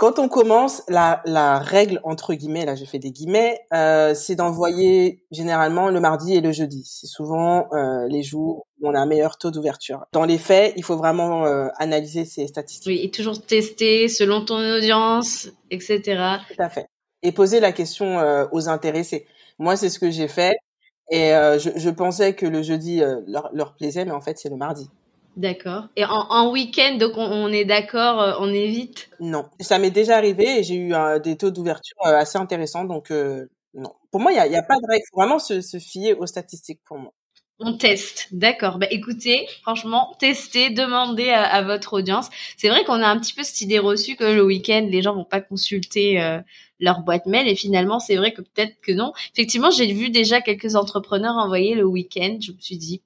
quand 0.00 0.18
on 0.18 0.30
commence, 0.30 0.82
la, 0.88 1.20
la 1.26 1.58
règle 1.58 2.00
entre 2.04 2.32
guillemets, 2.32 2.64
là 2.64 2.74
je 2.74 2.86
fais 2.86 2.98
des 2.98 3.10
guillemets, 3.10 3.60
euh, 3.74 4.14
c'est 4.14 4.34
d'envoyer 4.34 5.26
généralement 5.30 5.90
le 5.90 6.00
mardi 6.00 6.34
et 6.34 6.40
le 6.40 6.52
jeudi. 6.52 6.84
C'est 6.90 7.06
souvent 7.06 7.68
euh, 7.74 8.08
les 8.08 8.22
jours 8.22 8.66
où 8.80 8.88
on 8.88 8.94
a 8.94 8.98
un 8.98 9.04
meilleur 9.04 9.36
taux 9.36 9.50
d'ouverture. 9.50 10.06
Dans 10.12 10.24
les 10.24 10.38
faits, 10.38 10.72
il 10.78 10.84
faut 10.84 10.96
vraiment 10.96 11.44
euh, 11.44 11.68
analyser 11.76 12.24
ces 12.24 12.46
statistiques. 12.46 12.86
Oui, 12.86 13.00
et 13.04 13.10
toujours 13.10 13.44
tester 13.44 14.08
selon 14.08 14.42
ton 14.42 14.56
audience, 14.56 15.50
etc. 15.70 16.00
Tout 16.48 16.62
à 16.62 16.70
fait. 16.70 16.86
Et 17.22 17.32
poser 17.32 17.60
la 17.60 17.72
question 17.72 18.20
euh, 18.20 18.46
aux 18.52 18.70
intéressés. 18.70 19.26
Moi, 19.58 19.76
c'est 19.76 19.90
ce 19.90 19.98
que 19.98 20.10
j'ai 20.10 20.28
fait. 20.28 20.56
Et 21.10 21.34
euh, 21.34 21.58
je, 21.58 21.68
je, 21.76 21.90
pensais 21.90 22.34
que 22.34 22.46
le 22.46 22.62
jeudi 22.62 23.02
leur, 23.26 23.50
leur 23.52 23.74
plaisait, 23.74 24.06
mais 24.06 24.12
en 24.12 24.22
fait, 24.22 24.38
c'est 24.38 24.48
le 24.48 24.56
mardi. 24.56 24.88
D'accord. 25.36 25.84
Et 25.96 26.04
en, 26.04 26.50
week-end, 26.50 26.96
donc 26.98 27.12
on, 27.16 27.48
est 27.52 27.64
d'accord, 27.64 28.20
euh, 28.20 28.32
on 28.40 28.52
évite? 28.52 29.08
Non, 29.20 29.46
ça 29.60 29.78
m'est 29.78 29.90
déjà 29.90 30.16
arrivé 30.16 30.58
et 30.58 30.62
j'ai 30.62 30.74
eu 30.74 30.92
des 31.22 31.36
taux 31.36 31.50
d'ouverture 31.50 31.96
euh, 32.04 32.16
assez 32.16 32.38
intéressants, 32.38 32.84
donc 32.84 33.10
euh, 33.10 33.46
non. 33.74 33.92
Pour 34.10 34.20
moi, 34.20 34.32
il 34.32 34.34
n'y 34.34 34.40
a, 34.40 34.46
y 34.48 34.56
a, 34.56 34.62
pas 34.62 34.74
de 34.74 34.86
règle. 34.88 35.04
Il 35.06 35.10
faut 35.10 35.20
vraiment 35.20 35.38
se, 35.38 35.60
se 35.60 35.78
fier 35.78 36.14
aux 36.14 36.26
statistiques 36.26 36.80
pour 36.84 36.98
moi. 36.98 37.12
On 37.62 37.76
teste, 37.76 38.28
d'accord. 38.32 38.78
Bah 38.78 38.86
écoutez, 38.90 39.46
franchement, 39.62 40.16
testez, 40.18 40.70
demandez 40.70 41.28
à, 41.28 41.62
votre 41.62 41.92
audience. 41.92 42.30
C'est 42.56 42.70
vrai 42.70 42.84
qu'on 42.84 43.02
a 43.02 43.06
un 43.06 43.18
petit 43.20 43.34
peu 43.34 43.42
cette 43.42 43.60
idée 43.60 43.78
reçue 43.78 44.16
que 44.16 44.24
le 44.24 44.42
week-end, 44.42 44.88
les 44.90 45.02
gens 45.02 45.14
vont 45.14 45.26
pas 45.26 45.42
consulter 45.42 46.40
leur 46.80 47.02
boîte 47.02 47.26
mail. 47.26 47.46
Et 47.48 47.54
finalement, 47.54 48.00
c'est 48.00 48.16
vrai 48.16 48.32
que 48.32 48.40
peut-être 48.40 48.80
que 48.80 48.92
non. 48.92 49.12
Effectivement, 49.34 49.70
j'ai 49.70 49.92
vu 49.92 50.08
déjà 50.08 50.40
quelques 50.40 50.74
entrepreneurs 50.74 51.36
envoyer 51.36 51.74
le 51.74 51.84
week-end. 51.84 52.38
Je 52.40 52.52
me 52.52 52.60
suis 52.60 52.78
dit, 52.78 53.02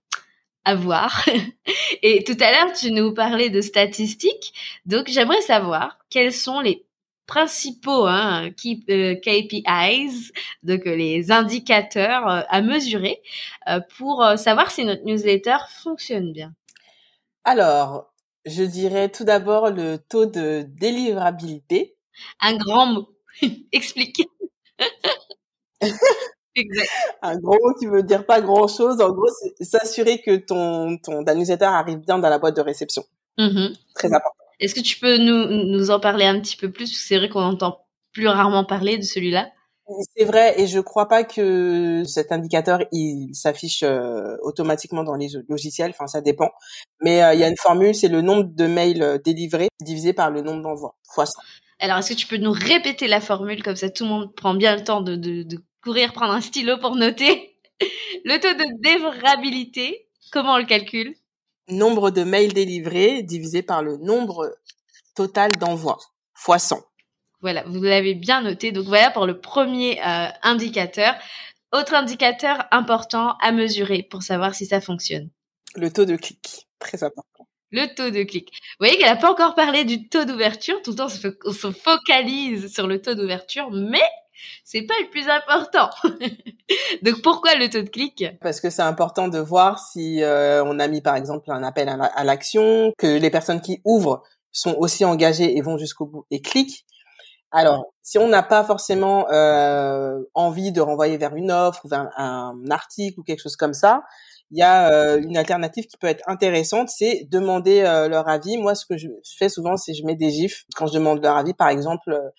à 0.64 0.74
voir. 0.74 1.24
Et 2.02 2.24
tout 2.24 2.36
à 2.40 2.50
l'heure, 2.50 2.72
tu 2.72 2.90
nous 2.90 3.12
parlais 3.14 3.50
de 3.50 3.60
statistiques. 3.60 4.52
Donc, 4.86 5.08
j'aimerais 5.08 5.40
savoir 5.42 5.98
quels 6.10 6.32
sont 6.32 6.60
les 6.60 6.84
principaux 7.26 8.06
hein, 8.06 8.50
KPIs, 8.50 8.82
euh, 8.90 10.32
donc 10.62 10.86
euh, 10.86 10.94
les 10.94 11.32
indicateurs 11.32 12.28
euh, 12.28 12.42
à 12.48 12.60
mesurer 12.60 13.22
pour 13.96 14.24
savoir 14.36 14.70
si 14.70 14.84
notre 14.84 15.04
newsletter 15.04 15.56
fonctionne 15.82 16.32
bien. 16.32 16.52
Alors, 17.44 18.12
je 18.44 18.62
dirais 18.62 19.08
tout 19.08 19.24
d'abord 19.24 19.70
le 19.70 19.96
taux 19.96 20.26
de 20.26 20.66
délivrabilité. 20.68 21.96
Un 22.40 22.56
grand 22.56 22.86
mot. 22.86 23.08
Explique. 23.72 24.22
Exact. 26.56 26.88
Un 27.22 27.36
gros 27.38 27.74
qui 27.78 27.86
veut 27.86 28.02
dire 28.02 28.24
pas 28.26 28.40
grand 28.40 28.68
chose. 28.68 29.00
En 29.00 29.10
gros, 29.10 29.28
c'est 29.40 29.64
s'assurer 29.64 30.20
que 30.20 30.36
ton, 30.36 30.98
ton 30.98 31.22
newsletter 31.22 31.64
arrive 31.64 31.98
bien 31.98 32.18
dans 32.18 32.28
la 32.28 32.38
boîte 32.38 32.56
de 32.56 32.62
réception. 32.62 33.04
Mm-hmm. 33.38 33.76
Très 33.94 34.08
important. 34.08 34.44
Est-ce 34.60 34.74
que 34.74 34.80
tu 34.80 34.98
peux 34.98 35.18
nous, 35.18 35.46
nous 35.46 35.90
en 35.90 36.00
parler 36.00 36.24
un 36.24 36.40
petit 36.40 36.56
peu 36.56 36.70
plus? 36.70 36.86
C'est 36.86 37.16
vrai 37.16 37.28
qu'on 37.28 37.42
entend 37.42 37.86
plus 38.12 38.28
rarement 38.28 38.64
parler 38.64 38.96
de 38.98 39.02
celui-là. 39.02 39.50
C'est 40.16 40.24
vrai, 40.24 40.58
et 40.58 40.66
je 40.66 40.80
crois 40.80 41.08
pas 41.08 41.24
que 41.24 42.04
cet 42.06 42.32
indicateur 42.32 42.78
il 42.90 43.34
s'affiche 43.34 43.82
euh, 43.82 44.36
automatiquement 44.40 45.04
dans 45.04 45.14
les 45.14 45.28
logiciels. 45.48 45.90
Enfin, 45.90 46.06
ça 46.06 46.22
dépend. 46.22 46.50
Mais 47.02 47.22
euh, 47.22 47.34
il 47.34 47.40
y 47.40 47.44
a 47.44 47.48
une 47.48 47.56
formule, 47.58 47.94
c'est 47.94 48.08
le 48.08 48.22
nombre 48.22 48.44
de 48.44 48.66
mails 48.66 49.02
euh, 49.02 49.18
délivrés 49.18 49.68
divisé 49.82 50.14
par 50.14 50.30
le 50.30 50.40
nombre 50.40 50.62
d'envois 50.62 50.96
fois 51.12 51.26
100. 51.26 51.32
Alors, 51.80 51.98
est-ce 51.98 52.14
que 52.14 52.18
tu 52.18 52.26
peux 52.26 52.38
nous 52.38 52.52
répéter 52.52 53.08
la 53.08 53.20
formule? 53.20 53.62
Comme 53.62 53.76
ça 53.76 53.90
tout 53.90 54.04
le 54.04 54.10
monde 54.10 54.34
prend 54.34 54.54
bien 54.54 54.74
le 54.74 54.84
temps 54.84 55.02
de, 55.02 55.16
de, 55.16 55.42
de 55.42 55.58
courir 55.84 56.14
prendre 56.14 56.32
un 56.32 56.40
stylo 56.40 56.78
pour 56.78 56.96
noter. 56.96 57.56
Le 58.24 58.38
taux 58.40 58.54
de 58.54 58.80
délivrabilité, 58.80 60.08
comment 60.32 60.54
on 60.54 60.58
le 60.58 60.64
calcule? 60.64 61.14
Nombre 61.68 62.10
de 62.10 62.24
mails 62.24 62.54
délivrés 62.54 63.22
divisé 63.22 63.62
par 63.62 63.82
le 63.82 63.98
nombre 63.98 64.56
total 65.14 65.50
d'envois, 65.52 65.98
fois 66.32 66.58
100. 66.58 66.80
Voilà, 67.40 67.62
vous 67.66 67.82
l'avez 67.82 68.14
bien 68.14 68.40
noté. 68.40 68.72
Donc 68.72 68.86
voilà 68.86 69.10
pour 69.10 69.26
le 69.26 69.40
premier 69.40 70.00
euh, 70.00 70.28
indicateur. 70.42 71.14
Autre 71.72 71.94
indicateur 71.94 72.64
important 72.70 73.36
à 73.42 73.52
mesurer 73.52 74.02
pour 74.02 74.22
savoir 74.22 74.54
si 74.54 74.64
ça 74.64 74.80
fonctionne. 74.80 75.28
Le 75.76 75.92
taux 75.92 76.06
de 76.06 76.16
clic, 76.16 76.68
très 76.78 77.02
important. 77.02 77.48
Le 77.70 77.92
taux 77.94 78.10
de 78.10 78.22
clic. 78.22 78.50
Vous 78.52 78.86
voyez 78.86 78.96
qu'elle 78.96 79.10
n'a 79.10 79.16
pas 79.16 79.32
encore 79.32 79.54
parlé 79.54 79.84
du 79.84 80.08
taux 80.08 80.24
d'ouverture. 80.24 80.80
Tout 80.82 80.92
le 80.92 80.96
temps, 80.96 81.08
on 81.44 81.52
se 81.52 81.72
focalise 81.72 82.72
sur 82.72 82.86
le 82.86 83.02
taux 83.02 83.14
d'ouverture, 83.14 83.70
mais 83.70 84.02
c'est 84.64 84.82
pas 84.82 84.94
le 85.02 85.10
plus 85.10 85.28
important. 85.28 85.90
Donc 87.02 87.22
pourquoi 87.22 87.54
le 87.54 87.68
taux 87.68 87.82
de 87.82 87.88
clic? 87.88 88.24
Parce 88.40 88.60
que 88.60 88.70
c'est 88.70 88.82
important 88.82 89.28
de 89.28 89.38
voir 89.38 89.78
si 89.78 90.22
euh, 90.22 90.64
on 90.64 90.78
a 90.78 90.88
mis 90.88 91.00
par 91.00 91.16
exemple 91.16 91.50
un 91.50 91.62
appel 91.62 91.88
à 91.88 92.24
l'action, 92.24 92.92
que 92.98 93.18
les 93.18 93.30
personnes 93.30 93.60
qui 93.60 93.80
ouvrent 93.84 94.22
sont 94.52 94.74
aussi 94.78 95.04
engagées 95.04 95.56
et 95.56 95.60
vont 95.60 95.78
jusqu'au 95.78 96.06
bout 96.06 96.26
et 96.30 96.40
cliquent. 96.40 96.84
Alors, 97.50 97.92
si 98.02 98.18
on 98.18 98.26
n'a 98.26 98.42
pas 98.42 98.64
forcément 98.64 99.30
euh, 99.30 100.18
envie 100.34 100.72
de 100.72 100.80
renvoyer 100.80 101.16
vers 101.16 101.36
une 101.36 101.52
offre 101.52 101.84
ou 101.84 101.88
vers 101.88 102.10
un 102.16 102.54
article 102.70 103.20
ou 103.20 103.22
quelque 103.22 103.40
chose 103.40 103.56
comme 103.56 103.74
ça, 103.74 104.02
il 104.50 104.58
y 104.58 104.62
a 104.62 104.92
euh, 104.92 105.20
une 105.20 105.36
alternative 105.36 105.86
qui 105.86 105.96
peut 105.96 106.06
être 106.06 106.22
intéressante, 106.26 106.88
c'est 106.88 107.26
demander 107.30 107.80
euh, 107.80 108.08
leur 108.08 108.28
avis. 108.28 108.56
Moi, 108.56 108.74
ce 108.74 108.86
que 108.86 108.96
je 108.96 109.08
fais 109.38 109.48
souvent, 109.48 109.76
c'est 109.76 109.94
je 109.94 110.04
mets 110.04 110.16
des 110.16 110.30
gifs 110.30 110.64
quand 110.76 110.86
je 110.86 110.94
demande 110.94 111.22
leur 111.22 111.36
avis. 111.36 111.54
Par 111.54 111.68
exemple, 111.68 112.12
euh, 112.12 112.30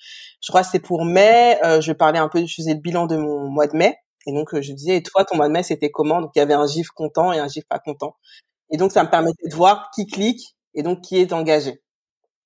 je 0.42 0.52
crois 0.52 0.62
que 0.62 0.70
c'est 0.72 0.80
pour 0.80 1.06
mai, 1.06 1.58
je 1.82 1.92
parlais 1.92 2.20
un 2.20 2.30
peu, 2.30 2.46
je 2.46 2.56
faisais 2.56 2.74
le 2.74 2.80
bilan 2.80 3.08
de 3.08 3.18
mon 3.18 3.50
mois 3.50 3.68
de 3.68 3.76
mai, 3.76 3.98
et 4.28 4.34
donc 4.34 4.60
je 4.60 4.72
disais, 4.72 4.98
et 4.98 5.04
toi, 5.04 5.26
ton 5.26 5.36
mois 5.36 5.48
de 5.48 5.54
mai, 5.54 5.64
c'était 5.64 5.92
comment? 5.92 6.22
Donc 6.22 6.32
il 6.36 6.40
y 6.40 6.42
avait 6.42 6.54
un 6.54 6.68
gif 6.68 6.90
content 6.90 7.34
et 7.34 7.40
un 7.40 7.48
gif 7.48 7.66
pas 7.68 7.80
content. 7.80 8.16
Et 8.72 8.78
donc 8.78 8.92
ça 8.92 9.04
me 9.04 9.10
permettait 9.10 9.48
de 9.48 9.56
voir 9.56 9.92
qui 9.94 10.08
clique 10.08 10.56
et 10.74 10.84
donc 10.84 11.02
qui 11.02 11.18
est 11.18 11.34
engagé. 11.34 11.82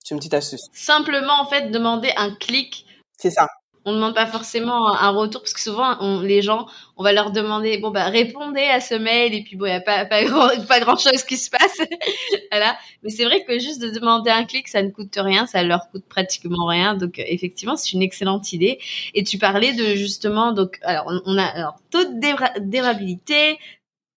C'est 0.04 0.16
une 0.16 0.20
petite 0.20 0.34
astuce. 0.34 0.68
Simplement, 0.74 1.42
en 1.42 1.50
fait, 1.50 1.70
demander 1.70 2.12
un 2.16 2.34
clic. 2.36 2.86
C'est 3.18 3.32
ça 3.32 3.48
on 3.86 3.94
demande 3.94 4.14
pas 4.14 4.26
forcément 4.26 4.94
un 4.94 5.10
retour 5.10 5.42
parce 5.42 5.54
que 5.54 5.60
souvent 5.60 5.98
on, 6.02 6.22
les 6.22 6.42
gens 6.42 6.68
on 6.98 7.04
va 7.04 7.14
leur 7.14 7.32
demander 7.32 7.78
bon 7.78 7.92
bah 7.92 8.06
répondez 8.06 8.64
à 8.64 8.82
ce 8.82 8.96
mail 8.96 9.34
et 9.34 9.44
puis 9.44 9.56
bon 9.56 9.66
il 9.66 9.70
y 9.70 9.74
a 9.74 9.82
pas 9.82 10.06
pas 10.06 10.24
grand, 10.24 10.50
pas 10.68 10.80
grand 10.80 10.98
chose 10.98 11.24
qui 11.24 11.38
se 11.38 11.50
passe. 11.50 11.80
Voilà. 12.52 12.76
Mais 13.04 13.10
c'est 13.12 13.26
vrai 13.26 13.44
que 13.44 13.60
juste 13.60 13.82
de 13.82 13.90
demander 13.90 14.32
un 14.32 14.44
clic 14.44 14.68
ça 14.68 14.82
ne 14.82 14.90
coûte 14.90 15.18
rien 15.18 15.46
ça 15.46 15.64
leur 15.64 15.90
coûte 15.92 16.06
pratiquement 16.08 16.66
rien. 16.66 16.96
Donc 16.96 17.14
effectivement 17.18 17.76
c'est 17.76 17.94
une 17.94 18.02
excellente 18.02 18.54
idée. 18.54 18.80
Et 19.14 19.24
tu 19.24 19.38
parlais 19.38 19.74
de 19.74 19.96
justement 19.96 20.52
donc 20.52 20.80
alors 20.82 21.12
on, 21.26 21.38
a 21.38 21.46
alors 21.46 21.80
taux 21.92 22.04
de 22.04 22.60
dérabilité 22.60 23.58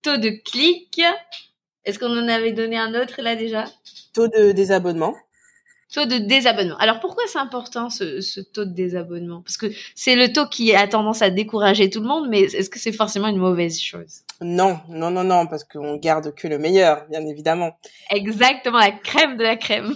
taux 0.02 0.16
de 0.16 0.30
clic. 0.30 1.00
Est-ce 1.84 1.98
qu'on 1.98 2.16
en 2.16 2.28
avait 2.28 2.52
donné 2.52 2.76
un 2.76 2.94
autre 2.94 3.22
là 3.22 3.36
déjà? 3.36 3.64
Taux 4.12 4.28
de 4.28 4.52
désabonnement 4.52 5.14
Taux 5.92 6.06
de 6.06 6.16
désabonnement. 6.16 6.76
Alors 6.78 7.00
pourquoi 7.00 7.24
c'est 7.26 7.38
important 7.38 7.90
ce, 7.90 8.22
ce, 8.22 8.40
taux 8.40 8.64
de 8.64 8.72
désabonnement? 8.72 9.42
Parce 9.42 9.58
que 9.58 9.66
c'est 9.94 10.16
le 10.16 10.32
taux 10.32 10.46
qui 10.46 10.74
a 10.74 10.88
tendance 10.88 11.20
à 11.20 11.28
décourager 11.28 11.90
tout 11.90 12.00
le 12.00 12.06
monde, 12.06 12.28
mais 12.30 12.40
est-ce 12.40 12.70
que 12.70 12.78
c'est 12.78 12.92
forcément 12.92 13.28
une 13.28 13.36
mauvaise 13.36 13.78
chose? 13.78 14.22
Non, 14.40 14.80
non, 14.88 15.10
non, 15.10 15.22
non, 15.22 15.46
parce 15.46 15.64
qu'on 15.64 15.96
garde 15.96 16.34
que 16.34 16.48
le 16.48 16.58
meilleur, 16.58 17.06
bien 17.10 17.26
évidemment. 17.26 17.76
Exactement, 18.10 18.78
la 18.78 18.92
crème 18.92 19.36
de 19.36 19.42
la 19.42 19.56
crème. 19.56 19.94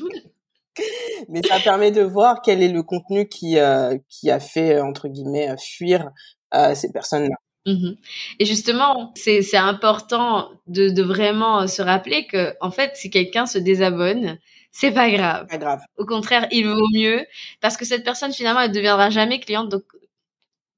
mais 1.28 1.42
ça 1.42 1.59
permet 1.61 1.90
de 1.90 2.02
voir 2.02 2.42
quel 2.42 2.62
est 2.62 2.68
le 2.68 2.82
contenu 2.82 3.26
qui, 3.26 3.59
euh, 3.59 3.96
qui 4.09 4.30
a 4.30 4.38
fait, 4.38 4.80
entre 4.80 5.09
guillemets, 5.09 5.54
fuir 5.59 6.11
euh, 6.54 6.74
ces 6.74 6.92
personnes-là. 6.92 7.37
Mhm. 7.66 7.96
Et 8.38 8.44
justement, 8.44 9.12
c'est 9.16 9.56
important 9.56 10.50
de, 10.68 10.88
de, 10.88 11.02
vraiment 11.02 11.66
se 11.66 11.82
rappeler 11.82 12.26
que, 12.26 12.54
en 12.61 12.70
fait, 12.70 12.92
si 12.94 13.11
quelqu'un 13.11 13.46
se 13.46 13.59
désabonne, 13.59 14.38
c'est 14.78 14.92
pas 14.92 15.10
grave. 15.10 15.46
Pas 15.46 15.56
grave. 15.56 15.80
Au 15.96 16.04
contraire, 16.04 16.46
il 16.50 16.68
vaut 16.68 16.88
mieux 16.92 17.24
parce 17.62 17.78
que 17.78 17.86
cette 17.86 18.04
personne 18.04 18.34
finalement 18.34 18.60
elle 18.60 18.72
deviendra 18.72 19.08
jamais 19.08 19.40
cliente. 19.40 19.70
Donc, 19.70 19.84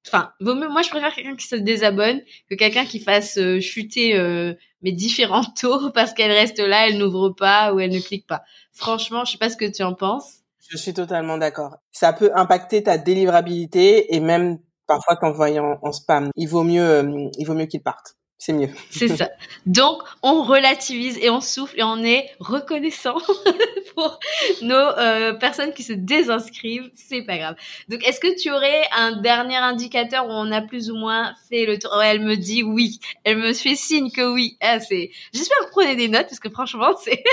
enfin, 0.06 0.32
vaut 0.38 0.54
mieux. 0.54 0.68
Moi, 0.68 0.82
je 0.82 0.90
préfère 0.90 1.12
quelqu'un 1.12 1.34
qui 1.34 1.48
se 1.48 1.56
désabonne 1.56 2.20
que 2.48 2.54
quelqu'un 2.54 2.84
qui 2.84 3.00
fasse 3.00 3.38
euh, 3.38 3.58
chuter 3.58 4.16
euh, 4.16 4.54
mes 4.82 4.92
différents 4.92 5.42
taux 5.60 5.90
parce 5.90 6.14
qu'elle 6.14 6.30
reste 6.30 6.60
là, 6.60 6.86
elle 6.86 6.98
n'ouvre 6.98 7.30
pas 7.30 7.74
ou 7.74 7.80
elle 7.80 7.90
ne 7.90 7.98
clique 7.98 8.28
pas. 8.28 8.42
Franchement, 8.72 9.24
je 9.24 9.32
sais 9.32 9.38
pas 9.38 9.50
ce 9.50 9.56
que 9.56 9.64
tu 9.64 9.82
en 9.82 9.94
penses. 9.94 10.42
Je 10.68 10.76
suis 10.76 10.94
totalement 10.94 11.36
d'accord. 11.36 11.78
Ça 11.90 12.12
peut 12.12 12.30
impacter 12.36 12.84
ta 12.84 12.98
délivrabilité 12.98 14.14
et 14.14 14.20
même 14.20 14.60
parfois 14.86 15.16
t'envoyer 15.16 15.58
en, 15.58 15.76
en 15.82 15.90
spam. 15.90 16.30
Il 16.36 16.46
vaut 16.46 16.62
mieux, 16.62 16.88
euh, 16.88 17.28
il 17.36 17.44
vaut 17.44 17.54
mieux 17.54 17.66
qu'il 17.66 17.82
parte. 17.82 18.17
C'est 18.40 18.52
mieux. 18.52 18.68
C'est 18.90 19.08
ça. 19.08 19.30
Donc, 19.66 20.00
on 20.22 20.44
relativise 20.44 21.18
et 21.20 21.28
on 21.28 21.40
souffle 21.40 21.76
et 21.76 21.82
on 21.82 22.04
est 22.04 22.30
reconnaissant 22.38 23.16
pour 23.96 24.20
nos 24.62 24.76
euh, 24.76 25.32
personnes 25.34 25.72
qui 25.72 25.82
se 25.82 25.92
désinscrivent. 25.92 26.88
C'est 26.94 27.22
pas 27.22 27.36
grave. 27.36 27.56
Donc, 27.88 28.06
est-ce 28.06 28.20
que 28.20 28.40
tu 28.40 28.52
aurais 28.52 28.82
un 28.96 29.20
dernier 29.20 29.56
indicateur 29.56 30.24
où 30.26 30.30
on 30.30 30.52
a 30.52 30.62
plus 30.62 30.88
ou 30.88 30.94
moins 30.94 31.34
fait 31.48 31.66
le 31.66 31.80
tour? 31.80 32.00
Elle 32.00 32.20
me 32.20 32.36
dit 32.36 32.62
oui. 32.62 33.00
Elle 33.24 33.38
me 33.38 33.52
fait 33.52 33.74
signe 33.74 34.12
que 34.12 34.32
oui. 34.32 34.56
Ah, 34.60 34.78
c'est. 34.78 35.10
J'espère 35.34 35.58
que 35.58 35.64
vous 35.64 35.70
prenez 35.72 35.96
des 35.96 36.06
notes 36.06 36.28
parce 36.28 36.40
que 36.40 36.48
franchement, 36.48 36.96
c'est 37.02 37.24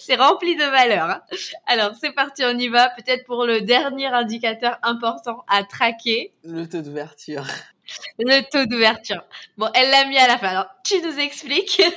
c'est 0.00 0.16
rempli 0.16 0.56
de 0.56 0.64
valeur. 0.64 1.08
Hein. 1.08 1.22
Alors, 1.66 1.92
c'est 2.00 2.12
parti, 2.12 2.42
on 2.44 2.58
y 2.58 2.66
va. 2.66 2.90
Peut-être 2.90 3.24
pour 3.26 3.46
le 3.46 3.60
dernier 3.60 4.08
indicateur 4.08 4.76
important 4.82 5.44
à 5.46 5.62
traquer. 5.62 6.32
Le 6.42 6.68
taux 6.68 6.82
d'ouverture. 6.82 7.44
Le 8.18 8.42
taux 8.50 8.66
d'ouverture. 8.66 9.24
Bon, 9.56 9.68
elle 9.74 9.90
l'a 9.90 10.06
mis 10.06 10.18
à 10.18 10.26
la 10.26 10.38
fin. 10.38 10.48
Alors, 10.48 10.66
tu 10.84 11.00
nous 11.02 11.18
expliques 11.18 11.82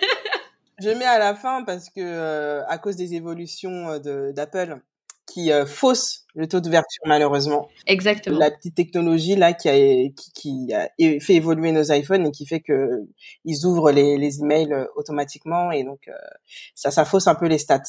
Je 0.80 0.90
mets 0.90 1.06
à 1.06 1.20
la 1.20 1.36
fin 1.36 1.64
parce 1.64 1.90
que 1.90 2.02
euh, 2.02 2.66
à 2.68 2.78
cause 2.78 2.98
des 2.98 3.14
évolutions 3.14 3.90
euh, 4.06 4.34
d'Apple 4.34 4.82
qui 5.26 5.52
euh, 5.52 5.66
faussent 5.66 6.26
le 6.36 6.48
taux 6.48 6.60
d'ouverture 6.60 7.02
malheureusement. 7.06 7.70
Exactement. 7.88 8.38
La 8.38 8.52
petite 8.52 8.76
technologie 8.76 9.36
là 9.36 9.54
qui 9.54 9.70
a 9.70 9.74
qui, 10.10 10.32
qui 10.34 10.74
a 10.74 10.90
fait 10.98 11.36
évoluer 11.36 11.72
nos 11.72 11.92
iPhones 11.92 12.28
et 12.28 12.32
qui 12.32 12.46
fait 12.46 12.60
que 12.60 13.08
ils 13.46 13.66
ouvrent 13.66 13.92
les, 13.92 14.18
les 14.18 14.40
emails 14.42 14.86
automatiquement 14.96 15.72
et 15.72 15.84
donc 15.84 16.10
ça 16.76 16.92
ça 16.92 17.06
fausse 17.06 17.28
un 17.28 17.36
peu 17.36 17.48
les 17.48 17.58
stats. 17.58 17.82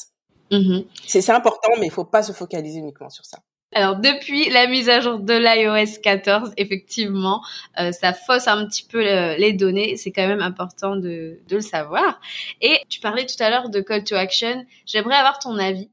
Mm-hmm. 0.49 0.85
C'est 1.05 1.29
important 1.29 1.71
mais 1.79 1.87
il 1.87 1.91
faut 1.91 2.05
pas 2.05 2.23
se 2.23 2.31
focaliser 2.31 2.79
uniquement 2.79 3.09
sur 3.09 3.25
ça. 3.25 3.39
Alors 3.73 3.97
depuis 3.97 4.49
la 4.49 4.67
mise 4.67 4.87
à 4.89 5.01
jour 5.01 5.19
de 5.19 5.33
l'iOS 5.33 5.99
14, 6.01 6.53
effectivement, 6.57 7.43
euh, 7.79 7.91
ça 7.91 8.13
fausse 8.13 8.47
un 8.47 8.65
petit 8.65 8.85
peu 8.85 8.99
les 9.01 9.53
données. 9.53 9.97
C'est 9.97 10.11
quand 10.11 10.27
même 10.27 10.41
important 10.41 10.95
de, 10.95 11.39
de 11.47 11.55
le 11.55 11.61
savoir. 11.61 12.19
Et 12.61 12.79
tu 12.89 13.01
parlais 13.01 13.25
tout 13.25 13.41
à 13.41 13.49
l'heure 13.49 13.69
de 13.69 13.81
call 13.81 14.03
to 14.03 14.15
action. 14.15 14.65
J'aimerais 14.85 15.15
avoir 15.15 15.39
ton 15.39 15.57
avis 15.57 15.89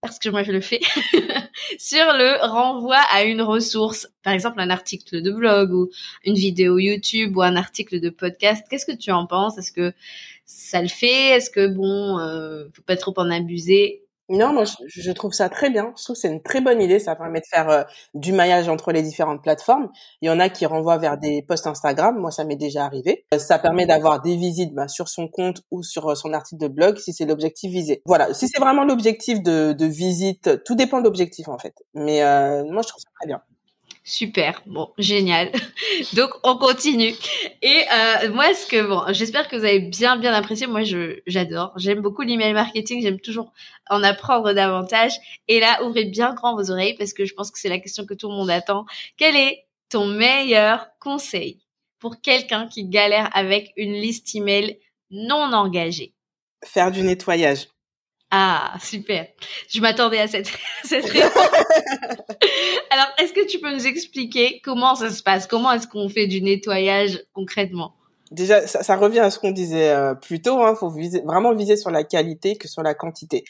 parce 0.00 0.18
que 0.18 0.30
moi 0.30 0.42
je 0.42 0.52
le 0.52 0.60
fais, 0.60 0.80
sur 1.78 2.04
le 2.14 2.46
renvoi 2.46 2.96
à 3.12 3.24
une 3.24 3.42
ressource, 3.42 4.08
par 4.22 4.32
exemple 4.32 4.60
un 4.60 4.70
article 4.70 5.20
de 5.20 5.30
blog 5.30 5.72
ou 5.72 5.90
une 6.24 6.34
vidéo 6.34 6.78
YouTube 6.78 7.36
ou 7.36 7.42
un 7.42 7.56
article 7.56 8.00
de 8.00 8.08
podcast. 8.08 8.64
Qu'est-ce 8.70 8.86
que 8.86 8.96
tu 8.96 9.10
en 9.10 9.26
penses? 9.26 9.58
Est-ce 9.58 9.72
que 9.72 9.92
ça 10.46 10.80
le 10.80 10.88
fait? 10.88 11.28
Est-ce 11.36 11.50
que 11.50 11.66
bon, 11.66 12.18
euh, 12.18 12.64
faut 12.72 12.82
pas 12.82 12.96
trop 12.96 13.12
en 13.18 13.30
abuser? 13.30 14.02
Non, 14.30 14.52
moi 14.52 14.62
je, 14.86 15.10
trouve 15.10 15.32
ça 15.32 15.48
très 15.48 15.70
bien. 15.70 15.92
Je 15.98 16.04
trouve 16.04 16.14
que 16.14 16.20
c'est 16.20 16.28
une 16.28 16.40
très 16.40 16.60
bonne 16.60 16.80
idée. 16.80 17.00
Ça 17.00 17.16
permet 17.16 17.40
de 17.40 17.46
faire 17.50 17.68
euh, 17.68 17.82
du 18.14 18.32
maillage 18.32 18.68
entre 18.68 18.92
les 18.92 19.02
différentes 19.02 19.42
plateformes. 19.42 19.90
Il 20.22 20.26
y 20.26 20.30
en 20.30 20.38
a 20.38 20.48
qui 20.48 20.66
renvoient 20.66 20.98
vers 20.98 21.18
des 21.18 21.42
posts 21.42 21.66
Instagram. 21.66 22.16
Moi, 22.16 22.30
ça 22.30 22.44
m'est 22.44 22.54
déjà 22.54 22.84
arrivé. 22.84 23.26
Euh, 23.34 23.38
ça 23.38 23.58
permet 23.58 23.86
d'avoir 23.86 24.22
des 24.22 24.36
visites 24.36 24.72
bah, 24.72 24.86
sur 24.86 25.08
son 25.08 25.26
compte 25.26 25.62
ou 25.72 25.82
sur 25.82 26.10
euh, 26.10 26.14
son 26.14 26.32
article 26.32 26.62
de 26.62 26.68
blog 26.68 26.98
si 26.98 27.12
c'est 27.12 27.26
l'objectif 27.26 27.72
visé. 27.72 28.02
Voilà. 28.06 28.32
Si 28.32 28.46
c'est 28.46 28.60
vraiment 28.60 28.84
l'objectif 28.84 29.42
de, 29.42 29.72
de 29.72 29.86
visite, 29.86 30.62
tout 30.64 30.76
dépend 30.76 31.00
de 31.00 31.04
l'objectif 31.04 31.48
en 31.48 31.58
fait. 31.58 31.74
Mais 31.94 32.20
moi, 32.64 32.82
je 32.82 32.88
trouve 32.88 33.02
ça 33.02 33.10
très 33.18 33.26
bien. 33.26 33.42
Super, 34.10 34.60
bon, 34.66 34.92
génial. 34.98 35.52
Donc 36.14 36.30
on 36.42 36.56
continue. 36.56 37.14
Et 37.62 37.84
euh, 37.92 38.32
moi, 38.32 38.52
ce 38.54 38.66
que 38.66 38.84
bon, 38.84 39.04
j'espère 39.10 39.46
que 39.46 39.54
vous 39.54 39.64
avez 39.64 39.78
bien 39.78 40.16
bien 40.16 40.34
apprécié. 40.34 40.66
Moi, 40.66 40.82
je 40.82 41.20
j'adore. 41.28 41.72
J'aime 41.76 42.00
beaucoup 42.00 42.22
l'email 42.22 42.52
marketing. 42.52 43.02
J'aime 43.02 43.20
toujours 43.20 43.52
en 43.88 44.02
apprendre 44.02 44.52
davantage. 44.52 45.12
Et 45.46 45.60
là, 45.60 45.84
ouvrez 45.84 46.06
bien 46.06 46.34
grand 46.34 46.56
vos 46.56 46.72
oreilles 46.72 46.96
parce 46.98 47.12
que 47.12 47.24
je 47.24 47.34
pense 47.34 47.52
que 47.52 47.60
c'est 47.60 47.68
la 47.68 47.78
question 47.78 48.04
que 48.04 48.14
tout 48.14 48.28
le 48.28 48.34
monde 48.34 48.50
attend. 48.50 48.84
Quel 49.16 49.36
est 49.36 49.68
ton 49.90 50.06
meilleur 50.06 50.88
conseil 50.98 51.60
pour 52.00 52.20
quelqu'un 52.20 52.66
qui 52.66 52.86
galère 52.88 53.30
avec 53.32 53.72
une 53.76 53.92
liste 53.92 54.34
email 54.34 54.80
non 55.12 55.52
engagée? 55.52 56.14
Faire 56.64 56.90
du 56.90 57.02
nettoyage. 57.02 57.68
Ah, 58.30 58.74
super. 58.80 59.26
Je 59.68 59.80
m'attendais 59.80 60.18
à 60.18 60.28
cette, 60.28 60.50
cette 60.84 61.04
réponse. 61.08 61.48
Alors, 62.90 63.06
est-ce 63.18 63.32
que 63.32 63.46
tu 63.46 63.58
peux 63.58 63.72
nous 63.72 63.86
expliquer 63.86 64.60
comment 64.64 64.94
ça 64.94 65.10
se 65.10 65.22
passe? 65.22 65.46
Comment 65.46 65.72
est-ce 65.72 65.88
qu'on 65.88 66.08
fait 66.08 66.26
du 66.26 66.40
nettoyage 66.40 67.22
concrètement? 67.32 67.94
Déjà, 68.30 68.64
ça, 68.68 68.84
ça, 68.84 68.96
revient 68.96 69.18
à 69.18 69.30
ce 69.30 69.40
qu'on 69.40 69.50
disait 69.50 69.90
euh, 69.90 70.14
plus 70.14 70.40
tôt. 70.40 70.60
Il 70.60 70.64
hein, 70.64 70.76
faut 70.76 70.88
viser, 70.88 71.20
vraiment 71.22 71.52
viser 71.52 71.76
sur 71.76 71.90
la 71.90 72.04
qualité 72.04 72.54
que 72.54 72.68
sur 72.68 72.82
la 72.82 72.94
quantité. 72.94 73.42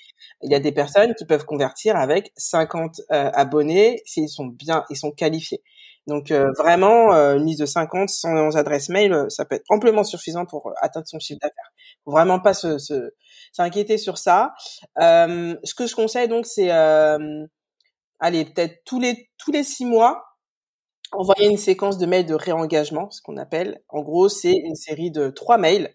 Il 0.43 0.51
y 0.51 0.55
a 0.55 0.61
des 0.61 0.73
personnes 0.73 1.14
qui 1.14 1.27
peuvent 1.27 1.45
convertir 1.45 1.97
avec 1.97 2.33
50 2.38 3.03
euh, 3.12 3.31
abonnés 3.35 4.01
s'ils 4.07 4.31
sont 4.31 4.47
bien, 4.47 4.85
ils 4.88 4.97
sont 4.97 5.11
qualifiés. 5.11 5.62
Donc 6.11 6.33
euh, 6.33 6.51
vraiment, 6.59 7.12
une 7.12 7.46
liste 7.46 7.61
de 7.61 7.66
50 7.66 8.09
sans 8.09 8.57
adresse 8.57 8.88
mail, 8.88 9.27
ça 9.29 9.44
peut 9.44 9.55
être 9.55 9.64
amplement 9.70 10.03
suffisant 10.03 10.44
pour 10.44 10.73
atteindre 10.83 11.07
son 11.07 11.20
chiffre 11.20 11.38
d'affaires. 11.40 11.73
Faut 12.05 12.11
vraiment 12.11 12.40
pas 12.40 12.53
se, 12.53 12.79
s'inquiéter 13.53 13.96
sur 13.96 14.18
ça. 14.18 14.53
Euh, 15.01 15.55
ce 15.62 15.73
que 15.73 15.87
je 15.87 15.94
conseille 15.94 16.27
donc, 16.27 16.46
c'est 16.46 16.73
euh, 16.73 17.46
allez 18.18 18.44
peut-être 18.44 18.83
tous 18.85 18.99
les 18.99 19.31
tous 19.38 19.53
les 19.53 19.62
six 19.62 19.85
mois 19.85 20.25
envoyer 21.12 21.49
une 21.49 21.57
séquence 21.57 21.96
de 21.96 22.07
mails 22.07 22.27
de 22.27 22.35
réengagement, 22.35 23.09
ce 23.11 23.23
qu'on 23.23 23.37
appelle. 23.37 23.81
En 23.88 24.03
gros, 24.03 24.29
c'est 24.29 24.53
une 24.53 24.77
série 24.77 25.12
de 25.12 25.31
trois 25.31 25.59
mails 25.59 25.94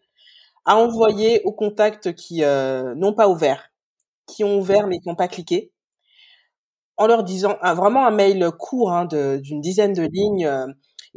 à 0.65 0.77
envoyer 0.77 1.41
aux 1.43 1.53
contacts 1.53 2.15
qui 2.15 2.43
euh, 2.43 2.95
n'ont 2.95 3.13
pas 3.13 3.27
ouvert, 3.27 3.69
qui 4.27 4.45
ont 4.45 4.57
ouvert 4.57 4.87
mais 4.87 4.99
qui 4.99 5.09
n'ont 5.09 5.15
pas 5.15 5.27
cliqué, 5.27 5.73
en 6.97 7.07
leur 7.07 7.23
disant 7.23 7.57
vraiment 7.61 8.05
un 8.05 8.11
mail 8.11 8.49
court 8.57 8.91
hein, 8.91 9.05
d'une 9.05 9.61
dizaine 9.61 9.93
de 9.93 10.03
lignes. 10.03 10.45
Euh, 10.45 10.67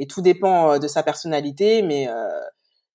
et 0.00 0.06
tout 0.06 0.22
dépend 0.22 0.78
de 0.78 0.86
sa 0.86 1.02
personnalité, 1.02 1.82
mais 1.82 2.06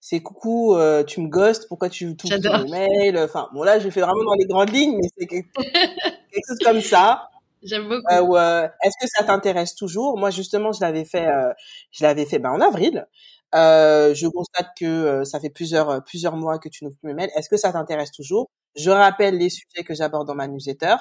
c'est 0.06 0.20
coucou, 0.20 0.76
euh, 0.76 1.02
tu 1.06 1.22
me 1.22 1.30
ghostes, 1.30 1.70
pourquoi 1.70 1.88
tu 1.88 2.18
tout 2.18 2.28
mes 2.28 2.70
mails 2.70 3.18
Enfin, 3.18 3.48
bon 3.54 3.64
là, 3.64 3.80
je 3.80 3.90
fais 3.90 4.02
vraiment 4.02 4.26
dans 4.26 4.34
les 4.34 4.46
grandes 4.46 4.70
lignes, 4.70 4.98
mais 4.98 5.08
c'est 5.18 5.26
quelque, 5.26 5.50
chose 6.46 6.60
comme 6.62 6.82
ça. 6.82 7.30
J'aime 7.64 7.88
beaucoup. 7.88 8.36
Euh, 8.36 8.38
euh, 8.38 8.68
Est-ce 8.84 8.96
que 9.00 9.08
ça 9.08 9.24
t'intéresse 9.24 9.76
toujours? 9.76 10.18
Moi, 10.18 10.30
justement, 10.30 10.74
je 10.74 10.82
l'avais 10.82 11.06
fait, 11.06 11.30
euh, 11.30 11.54
je 11.92 12.04
l'avais 12.04 12.26
fait 12.26 12.38
ben, 12.38 12.50
en 12.50 12.60
avril. 12.60 13.08
Euh, 13.56 14.14
je 14.14 14.28
constate 14.28 14.72
que 14.78 15.24
ça 15.24 15.40
fait 15.40 15.50
plusieurs 15.50 16.04
plusieurs 16.04 16.36
mois 16.36 16.60
que 16.60 16.68
tu 16.68 16.84
n'ouvres 16.84 16.98
plus 16.98 17.08
mes 17.08 17.14
mails. 17.14 17.32
Est-ce 17.38 17.48
que 17.48 17.56
ça 17.56 17.72
t'intéresse 17.72 18.12
toujours? 18.12 18.50
Je 18.76 18.90
rappelle 18.92 19.38
les 19.38 19.50
sujets 19.50 19.86
que 19.86 19.94
j'aborde 19.94 20.28
dans 20.28 20.36
ma 20.36 20.50
newsletter 20.50 20.96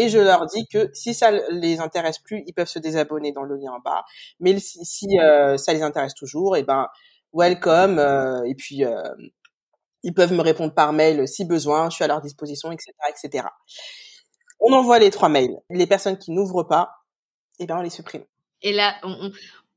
et 0.00 0.08
je 0.08 0.18
leur 0.18 0.46
dis 0.46 0.66
que 0.68 0.90
si 0.94 1.12
ça 1.12 1.30
les 1.50 1.80
intéresse 1.80 2.18
plus, 2.18 2.42
ils 2.46 2.54
peuvent 2.54 2.68
se 2.68 2.78
désabonner 2.78 3.32
dans 3.32 3.42
le 3.42 3.56
lien 3.56 3.72
en 3.72 3.80
bas. 3.80 4.04
Mais 4.40 4.58
si, 4.58 4.84
si 4.84 5.06
ça 5.18 5.72
les 5.72 5.82
intéresse 5.82 6.14
toujours, 6.14 6.56
et 6.56 6.60
eh 6.60 6.62
ben 6.62 6.86
welcome. 7.32 7.98
Euh, 7.98 8.42
et 8.44 8.54
puis, 8.54 8.84
euh, 8.84 9.02
ils 10.02 10.14
peuvent 10.14 10.32
me 10.32 10.42
répondre 10.42 10.74
par 10.74 10.92
mail 10.92 11.26
si 11.26 11.44
besoin. 11.44 11.90
Je 11.90 11.96
suis 11.96 12.04
à 12.04 12.08
leur 12.08 12.20
disposition, 12.20 12.72
etc., 12.72 12.92
etc. 13.08 13.46
On 14.60 14.72
envoie 14.72 14.98
les 14.98 15.10
trois 15.10 15.28
mails. 15.28 15.56
Les 15.70 15.86
personnes 15.86 16.18
qui 16.18 16.30
n'ouvrent 16.30 16.64
pas, 16.64 16.90
eh 17.58 17.66
ben, 17.66 17.78
on 17.78 17.82
les 17.82 17.90
supprime. 17.90 18.24
Et 18.62 18.72
là, 18.72 18.96
on, 19.02 19.30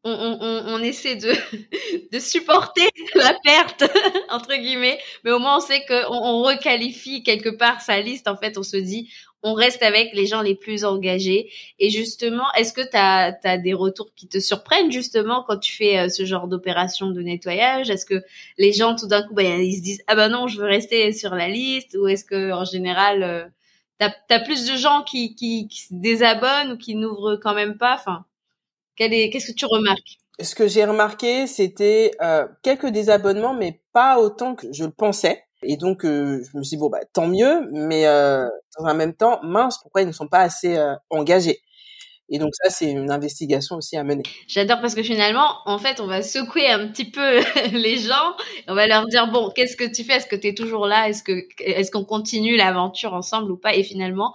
on, 0.03 0.37
on, 0.41 0.75
on, 0.75 0.79
essaie 0.79 1.15
de, 1.15 1.31
de 2.11 2.19
supporter 2.19 2.89
la 3.15 3.35
perte 3.43 3.83
entre 4.29 4.55
guillemets, 4.55 4.99
mais 5.23 5.31
au 5.31 5.39
moins 5.39 5.57
on 5.57 5.59
sait 5.59 5.85
qu'on 5.85 6.13
on 6.13 6.43
requalifie 6.43 7.23
quelque 7.23 7.49
part 7.49 7.81
sa 7.81 8.01
liste. 8.01 8.27
En 8.27 8.35
fait, 8.35 8.57
on 8.57 8.63
se 8.63 8.77
dit, 8.77 9.11
on 9.43 9.53
reste 9.53 9.83
avec 9.83 10.13
les 10.13 10.25
gens 10.25 10.41
les 10.41 10.55
plus 10.55 10.85
engagés. 10.85 11.51
Et 11.79 11.89
justement, 11.89 12.51
est-ce 12.57 12.73
que 12.73 12.81
tu 12.81 12.97
as, 12.97 13.57
des 13.57 13.73
retours 13.73 14.13
qui 14.15 14.27
te 14.27 14.39
surprennent 14.39 14.91
justement 14.91 15.43
quand 15.47 15.57
tu 15.57 15.73
fais 15.75 15.97
euh, 15.97 16.09
ce 16.09 16.25
genre 16.25 16.47
d'opération 16.47 17.09
de 17.09 17.21
nettoyage? 17.21 17.89
Est-ce 17.89 18.05
que 18.05 18.23
les 18.57 18.73
gens 18.73 18.95
tout 18.95 19.07
d'un 19.07 19.23
coup, 19.23 19.33
bah, 19.33 19.43
ils 19.43 19.77
se 19.77 19.81
disent 19.81 20.03
ah 20.07 20.15
ben 20.15 20.29
non, 20.29 20.47
je 20.47 20.59
veux 20.59 20.67
rester 20.67 21.11
sur 21.11 21.35
la 21.35 21.47
liste? 21.47 21.97
Ou 21.99 22.07
est-ce 22.07 22.25
que 22.25 22.51
en 22.51 22.65
général, 22.65 23.23
euh, 23.23 23.45
tu 23.99 24.33
as, 24.33 24.39
plus 24.39 24.65
de 24.65 24.75
gens 24.77 25.03
qui, 25.03 25.35
qui, 25.35 25.67
qui 25.67 25.81
se 25.81 25.93
désabonnent 25.93 26.71
ou 26.73 26.77
qui 26.77 26.95
n'ouvrent 26.95 27.35
quand 27.35 27.53
même 27.53 27.77
pas? 27.77 27.95
Enfin, 27.95 28.25
qu'est-ce 28.95 29.51
que 29.51 29.55
tu 29.55 29.65
remarques? 29.65 30.17
Ce 30.39 30.55
que 30.55 30.67
j'ai 30.67 30.85
remarqué, 30.85 31.45
c'était 31.45 32.11
euh, 32.21 32.47
quelques 32.63 32.87
désabonnements, 32.87 33.53
mais 33.53 33.81
pas 33.93 34.19
autant 34.19 34.55
que 34.55 34.71
je 34.71 34.85
le 34.85 34.91
pensais. 34.91 35.43
Et 35.63 35.77
donc, 35.77 36.05
euh, 36.05 36.43
je 36.51 36.57
me 36.57 36.63
suis 36.63 36.77
dit, 36.77 36.79
bon, 36.79 36.89
bah, 36.89 37.01
tant 37.13 37.27
mieux, 37.27 37.69
mais 37.71 38.07
euh, 38.07 38.47
dans 38.79 38.85
un 38.85 38.93
même 38.93 39.13
temps, 39.13 39.39
mince, 39.43 39.77
pourquoi 39.81 40.01
ils 40.01 40.07
ne 40.07 40.11
sont 40.11 40.27
pas 40.27 40.39
assez 40.39 40.77
euh, 40.77 40.95
engagés? 41.09 41.61
Et 42.33 42.39
donc 42.39 42.51
ça, 42.55 42.69
c'est 42.69 42.89
une 42.89 43.11
investigation 43.11 43.75
aussi 43.75 43.97
à 43.97 44.05
mener. 44.05 44.23
J'adore 44.47 44.79
parce 44.79 44.95
que 44.95 45.03
finalement, 45.03 45.57
en 45.65 45.77
fait, 45.77 45.99
on 45.99 46.07
va 46.07 46.21
secouer 46.21 46.65
un 46.69 46.87
petit 46.87 47.03
peu 47.03 47.39
les 47.73 47.97
gens. 47.97 48.35
On 48.69 48.73
va 48.73 48.87
leur 48.87 49.05
dire 49.07 49.29
bon, 49.29 49.51
qu'est-ce 49.53 49.75
que 49.75 49.83
tu 49.83 50.05
fais? 50.05 50.13
Est-ce 50.13 50.27
que 50.27 50.37
tu 50.37 50.47
es 50.47 50.53
toujours 50.53 50.87
là? 50.87 51.09
Est-ce 51.09 51.23
que 51.23 51.45
est-ce 51.59 51.91
qu'on 51.91 52.05
continue 52.05 52.55
l'aventure 52.55 53.13
ensemble 53.13 53.51
ou 53.51 53.57
pas? 53.57 53.75
Et 53.75 53.83
finalement, 53.83 54.33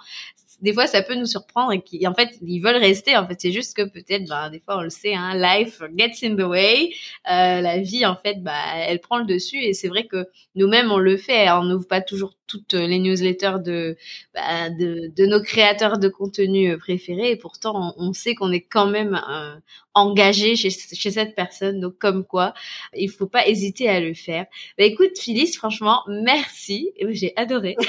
des 0.60 0.72
fois 0.72 0.86
ça 0.86 1.02
peut 1.02 1.14
nous 1.14 1.26
surprendre 1.26 1.72
et 1.72 1.82
qui 1.82 2.06
en 2.06 2.14
fait 2.14 2.30
ils 2.42 2.60
veulent 2.60 2.76
rester 2.76 3.16
en 3.16 3.26
fait. 3.26 3.40
C'est 3.40 3.52
juste 3.52 3.76
que 3.76 3.82
peut-être 3.82 4.26
ben 4.28 4.50
des 4.50 4.60
fois 4.60 4.78
on 4.78 4.82
le 4.82 4.90
sait 4.90 5.14
hein 5.14 5.34
life 5.34 5.82
gets 5.96 6.26
in 6.26 6.36
the 6.36 6.48
way. 6.48 6.90
Euh, 7.30 7.60
la 7.60 7.78
vie 7.78 8.06
en 8.06 8.16
fait 8.16 8.42
bah 8.42 8.54
elle 8.76 9.00
prend 9.00 9.18
le 9.18 9.26
dessus 9.26 9.58
et 9.58 9.74
c'est 9.74 9.88
vrai 9.88 10.06
que 10.06 10.26
nous-mêmes 10.54 10.90
on 10.90 10.98
le 10.98 11.16
fait. 11.16 11.50
On 11.50 11.64
n'ouvre 11.64 11.86
pas 11.86 12.00
toujours 12.00 12.34
toutes 12.46 12.74
les 12.74 12.98
newsletters 12.98 13.56
de 13.64 13.96
bah, 14.34 14.70
de, 14.70 15.12
de, 15.14 15.26
nos 15.26 15.42
créateurs 15.42 15.98
de 15.98 16.08
contenu 16.08 16.76
préférés 16.78 17.32
et 17.32 17.36
pourtant 17.36 17.94
on, 17.98 18.12
sait 18.12 18.34
qu'on 18.34 18.52
est 18.52 18.60
quand 18.60 18.86
même 18.86 19.20
euh, 19.28 19.56
engagé 19.94 20.56
chez, 20.56 20.70
chez 20.70 21.10
cette 21.10 21.34
personne. 21.34 21.80
Donc 21.80 21.98
comme 21.98 22.24
quoi 22.24 22.54
il 22.94 23.10
faut 23.10 23.26
pas 23.26 23.46
hésiter 23.46 23.88
à 23.88 24.00
le 24.00 24.14
faire. 24.14 24.46
Bah 24.78 24.84
écoute 24.84 25.18
Phyllis 25.18 25.52
franchement 25.52 26.02
merci. 26.08 26.92
J'ai 27.10 27.32
adoré 27.36 27.76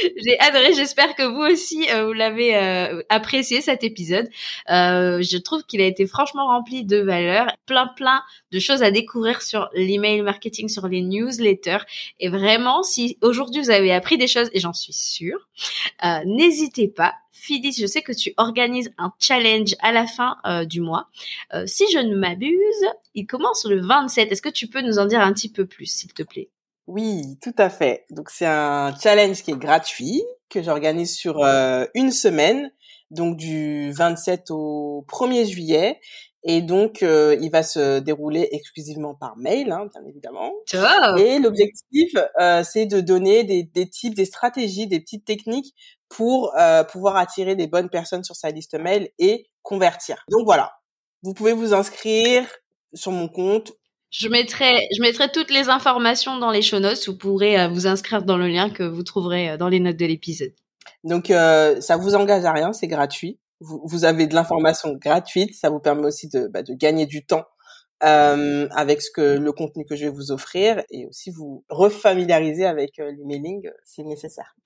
J'ai 0.24 0.38
adoré. 0.40 0.72
J'espère 0.74 1.14
que 1.14 1.22
vous 1.22 1.52
aussi 1.52 1.88
euh, 1.90 2.06
vous 2.06 2.12
l'avez 2.12 2.56
euh, 2.56 3.02
apprécié 3.08 3.60
cet 3.60 3.84
épisode. 3.84 4.28
Euh, 4.70 5.22
je 5.22 5.36
trouve 5.36 5.64
qu'il 5.64 5.80
a 5.80 5.86
été 5.86 6.06
franchement 6.06 6.46
rempli 6.46 6.84
de 6.84 6.98
valeurs, 6.98 7.52
plein 7.66 7.86
plein 7.88 8.22
de 8.52 8.58
choses 8.58 8.82
à 8.82 8.90
découvrir 8.90 9.42
sur 9.42 9.68
l'email 9.74 10.22
marketing, 10.22 10.68
sur 10.68 10.88
les 10.88 11.02
newsletters. 11.02 11.84
Et 12.18 12.28
vraiment, 12.28 12.82
si 12.82 13.18
aujourd'hui 13.22 13.62
vous 13.62 13.70
avez 13.70 13.92
appris 13.92 14.18
des 14.18 14.28
choses, 14.28 14.50
et 14.52 14.60
j'en 14.60 14.72
suis 14.72 14.92
sûre, 14.92 15.48
n'hésitez 16.24 16.88
pas. 16.88 17.14
Phyllis, 17.32 17.76
je 17.80 17.86
sais 17.86 18.02
que 18.02 18.12
tu 18.12 18.34
organises 18.36 18.92
un 18.98 19.12
challenge 19.18 19.74
à 19.80 19.92
la 19.92 20.06
fin 20.06 20.36
du 20.66 20.80
mois. 20.80 21.08
si 21.66 21.84
je 21.92 21.98
ne 21.98 22.14
m'abuse, 22.14 22.86
il 23.14 23.26
commence 23.26 23.64
le 23.64 23.80
27. 23.80 24.30
Est-ce 24.30 24.42
que 24.42 24.48
tu 24.48 24.66
peux 24.66 24.82
nous 24.82 24.98
en 24.98 25.06
dire 25.06 25.20
un 25.20 25.32
petit 25.32 25.50
peu 25.50 25.66
plus, 25.66 25.86
s'il 25.86 26.12
te 26.12 26.22
plaît? 26.22 26.50
Oui, 26.90 27.38
tout 27.40 27.54
à 27.56 27.70
fait. 27.70 28.04
Donc 28.10 28.30
c'est 28.30 28.46
un 28.46 28.92
challenge 28.98 29.42
qui 29.42 29.52
est 29.52 29.58
gratuit 29.58 30.22
que 30.48 30.60
j'organise 30.60 31.16
sur 31.16 31.42
euh, 31.44 31.86
une 31.94 32.10
semaine, 32.10 32.72
donc 33.10 33.36
du 33.36 33.92
27 33.92 34.50
au 34.50 35.06
1er 35.08 35.46
juillet. 35.46 36.00
Et 36.42 36.62
donc, 36.62 37.02
euh, 37.02 37.36
il 37.40 37.50
va 37.50 37.62
se 37.62 37.98
dérouler 37.98 38.48
exclusivement 38.50 39.14
par 39.14 39.36
mail, 39.36 39.70
hein, 39.70 39.86
bien 39.92 40.02
évidemment. 40.08 40.52
Et 41.18 41.38
l'objectif, 41.38 42.14
euh, 42.40 42.64
c'est 42.64 42.86
de 42.86 43.00
donner 43.00 43.44
des, 43.44 43.62
des 43.62 43.88
types, 43.88 44.14
des 44.14 44.24
stratégies, 44.24 44.86
des 44.86 45.00
petites 45.00 45.24
techniques 45.24 45.74
pour 46.08 46.52
pouvoir 46.90 47.16
attirer 47.16 47.54
des 47.54 47.68
bonnes 47.68 47.88
personnes 47.88 48.24
sur 48.24 48.34
sa 48.34 48.50
liste 48.50 48.74
mail 48.74 49.10
et 49.20 49.48
convertir. 49.62 50.24
Donc 50.28 50.44
voilà, 50.44 50.72
vous 51.22 51.34
pouvez 51.34 51.52
vous 51.52 51.72
inscrire 51.72 52.44
sur 52.94 53.12
mon 53.12 53.28
compte 53.28 53.72
je 54.10 54.28
mettrai, 54.28 54.88
je 54.96 55.00
mettrai 55.00 55.30
toutes 55.30 55.50
les 55.50 55.68
informations 55.68 56.38
dans 56.38 56.50
les 56.50 56.62
show 56.62 56.78
notes. 56.78 57.06
Vous 57.06 57.16
pourrez 57.16 57.60
euh, 57.60 57.68
vous 57.68 57.86
inscrire 57.86 58.22
dans 58.22 58.36
le 58.36 58.48
lien 58.48 58.70
que 58.70 58.82
vous 58.82 59.02
trouverez 59.02 59.50
euh, 59.50 59.56
dans 59.56 59.68
les 59.68 59.80
notes 59.80 59.96
de 59.96 60.06
l'épisode. 60.06 60.52
Donc, 61.04 61.30
euh, 61.30 61.80
ça 61.80 61.96
vous 61.96 62.14
engage 62.14 62.44
à 62.44 62.52
rien, 62.52 62.72
c'est 62.72 62.88
gratuit. 62.88 63.38
Vous, 63.60 63.80
vous, 63.84 64.04
avez 64.04 64.26
de 64.26 64.34
l'information 64.34 64.94
gratuite. 64.94 65.54
Ça 65.54 65.70
vous 65.70 65.80
permet 65.80 66.06
aussi 66.06 66.28
de, 66.28 66.46
bah, 66.46 66.62
de 66.62 66.74
gagner 66.74 67.06
du 67.06 67.24
temps 67.24 67.44
euh, 68.02 68.66
avec 68.70 69.02
ce 69.02 69.10
que 69.10 69.36
le 69.36 69.52
contenu 69.52 69.84
que 69.84 69.94
je 69.94 70.04
vais 70.04 70.10
vous 70.10 70.32
offrir 70.32 70.82
et 70.90 71.04
aussi 71.04 71.30
vous 71.30 71.64
refamiliariser 71.68 72.64
avec 72.64 72.98
euh, 72.98 73.12
l'emailing 73.12 73.70
si 73.84 74.02
nécessaire. 74.04 74.56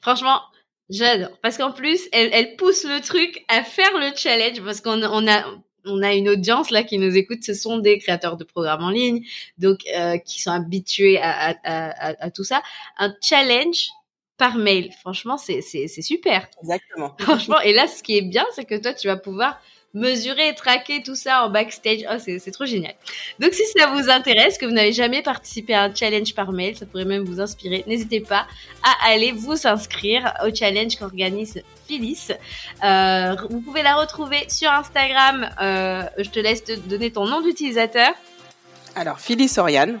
Franchement, 0.00 0.40
J'adore 0.88 1.36
parce 1.42 1.58
qu'en 1.58 1.72
plus 1.72 2.08
elle, 2.12 2.30
elle 2.32 2.54
pousse 2.54 2.84
le 2.84 3.00
truc 3.00 3.44
à 3.48 3.64
faire 3.64 3.90
le 3.98 4.14
challenge 4.14 4.62
parce 4.62 4.80
qu'on 4.80 5.02
on 5.02 5.26
a 5.26 5.44
on 5.86 6.02
a 6.02 6.14
une 6.14 6.28
audience 6.28 6.70
là 6.70 6.82
qui 6.82 6.98
nous 6.98 7.16
écoute, 7.16 7.42
ce 7.42 7.54
sont 7.54 7.78
des 7.78 7.98
créateurs 7.98 8.36
de 8.36 8.44
programmes 8.44 8.82
en 8.82 8.90
ligne, 8.90 9.24
donc 9.58 9.80
euh, 9.96 10.18
qui 10.18 10.40
sont 10.40 10.50
habitués 10.50 11.18
à, 11.20 11.56
à, 11.64 12.30
tout 12.30 12.44
ça. 12.44 12.62
Un 12.98 13.14
challenge 13.22 13.88
par 14.36 14.56
mail, 14.56 14.92
franchement, 15.00 15.38
c'est 15.38 15.62
c'est 15.62 15.88
super. 16.02 16.48
Exactement. 16.62 17.14
Franchement, 17.18 17.60
et 17.60 17.72
là, 17.72 17.86
ce 17.86 18.02
qui 18.02 18.18
est 18.18 18.22
bien, 18.22 18.44
c'est 18.54 18.64
que 18.64 18.80
toi, 18.80 18.92
tu 18.92 19.06
vas 19.06 19.16
pouvoir 19.16 19.60
mesurer 19.94 20.54
traquer 20.54 21.02
tout 21.02 21.14
ça 21.14 21.44
en 21.44 21.50
backstage. 21.50 22.04
Oh, 22.10 22.16
c'est 22.18 22.50
trop 22.50 22.66
génial. 22.66 22.94
Donc, 23.38 23.54
si 23.54 23.64
ça 23.76 23.86
vous 23.86 24.10
intéresse, 24.10 24.58
que 24.58 24.66
vous 24.66 24.72
n'avez 24.72 24.92
jamais 24.92 25.22
participé 25.22 25.74
à 25.74 25.84
un 25.84 25.94
challenge 25.94 26.34
par 26.34 26.52
mail, 26.52 26.76
ça 26.76 26.86
pourrait 26.86 27.04
même 27.04 27.24
vous 27.24 27.40
inspirer, 27.40 27.84
n'hésitez 27.86 28.20
pas 28.20 28.46
à 28.82 29.10
aller 29.10 29.32
vous 29.32 29.66
inscrire 29.66 30.34
au 30.44 30.54
challenge 30.54 30.96
qu'organise 30.96 31.62
Phyllis. 31.86 32.28
Euh, 32.84 33.36
vous 33.48 33.60
pouvez 33.60 33.82
la 33.82 33.96
retrouver 33.96 34.44
sur 34.48 34.70
Instagram. 34.70 35.48
Euh, 35.60 36.02
je 36.18 36.28
te 36.30 36.40
laisse 36.40 36.64
te 36.64 36.72
donner 36.72 37.10
ton 37.10 37.26
nom 37.26 37.40
d'utilisateur. 37.40 38.12
Alors, 38.94 39.20
Phyllis 39.20 39.52
Oriane. 39.58 39.98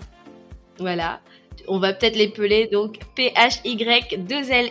Voilà. 0.78 1.20
On 1.68 1.78
va 1.78 1.92
peut-être 1.92 2.16
l'épeler 2.16 2.66
donc 2.66 2.98
P-H-Y-2-L 3.14 4.70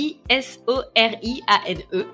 I-S-O-R-I-A-N-E. 0.00 2.06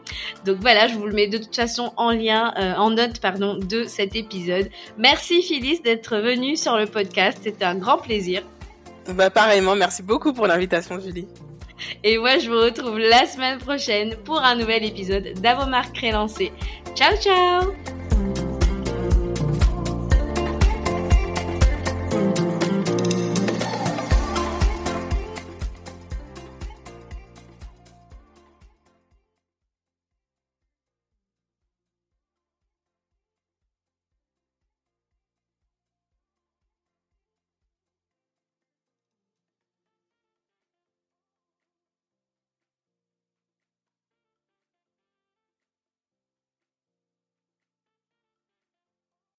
Donc 0.45 0.57
voilà, 0.61 0.89
je 0.89 0.95
vous 0.95 1.07
le 1.07 1.15
mets 1.15 1.29
de 1.29 1.39
toute 1.39 1.55
façon 1.55 1.93
en 1.97 2.11
lien, 2.11 2.53
euh, 2.59 2.75
en 2.75 2.91
note, 2.91 3.21
pardon, 3.21 3.57
de 3.57 3.85
cet 3.85 4.17
épisode. 4.17 4.69
Merci 4.99 5.43
Phyllis 5.43 5.81
d'être 5.81 6.17
venue 6.17 6.57
sur 6.57 6.77
le 6.77 6.87
podcast. 6.87 7.39
C'était 7.43 7.65
un 7.65 7.77
grand 7.77 7.99
plaisir. 7.99 8.43
Bah 9.15 9.31
pareillement, 9.31 9.77
merci 9.77 10.03
beaucoup 10.03 10.33
pour 10.33 10.49
l'invitation 10.49 10.99
Julie. 10.99 11.29
Et 12.03 12.19
moi, 12.19 12.39
je 12.39 12.51
vous 12.51 12.59
retrouve 12.59 12.99
la 12.99 13.27
semaine 13.27 13.59
prochaine 13.59 14.17
pour 14.25 14.43
un 14.43 14.57
nouvel 14.57 14.85
épisode 14.85 15.35
d'Avomarque 15.41 15.95
Crélancé. 15.95 16.51
Ciao, 16.95 17.15
ciao 17.17 18.46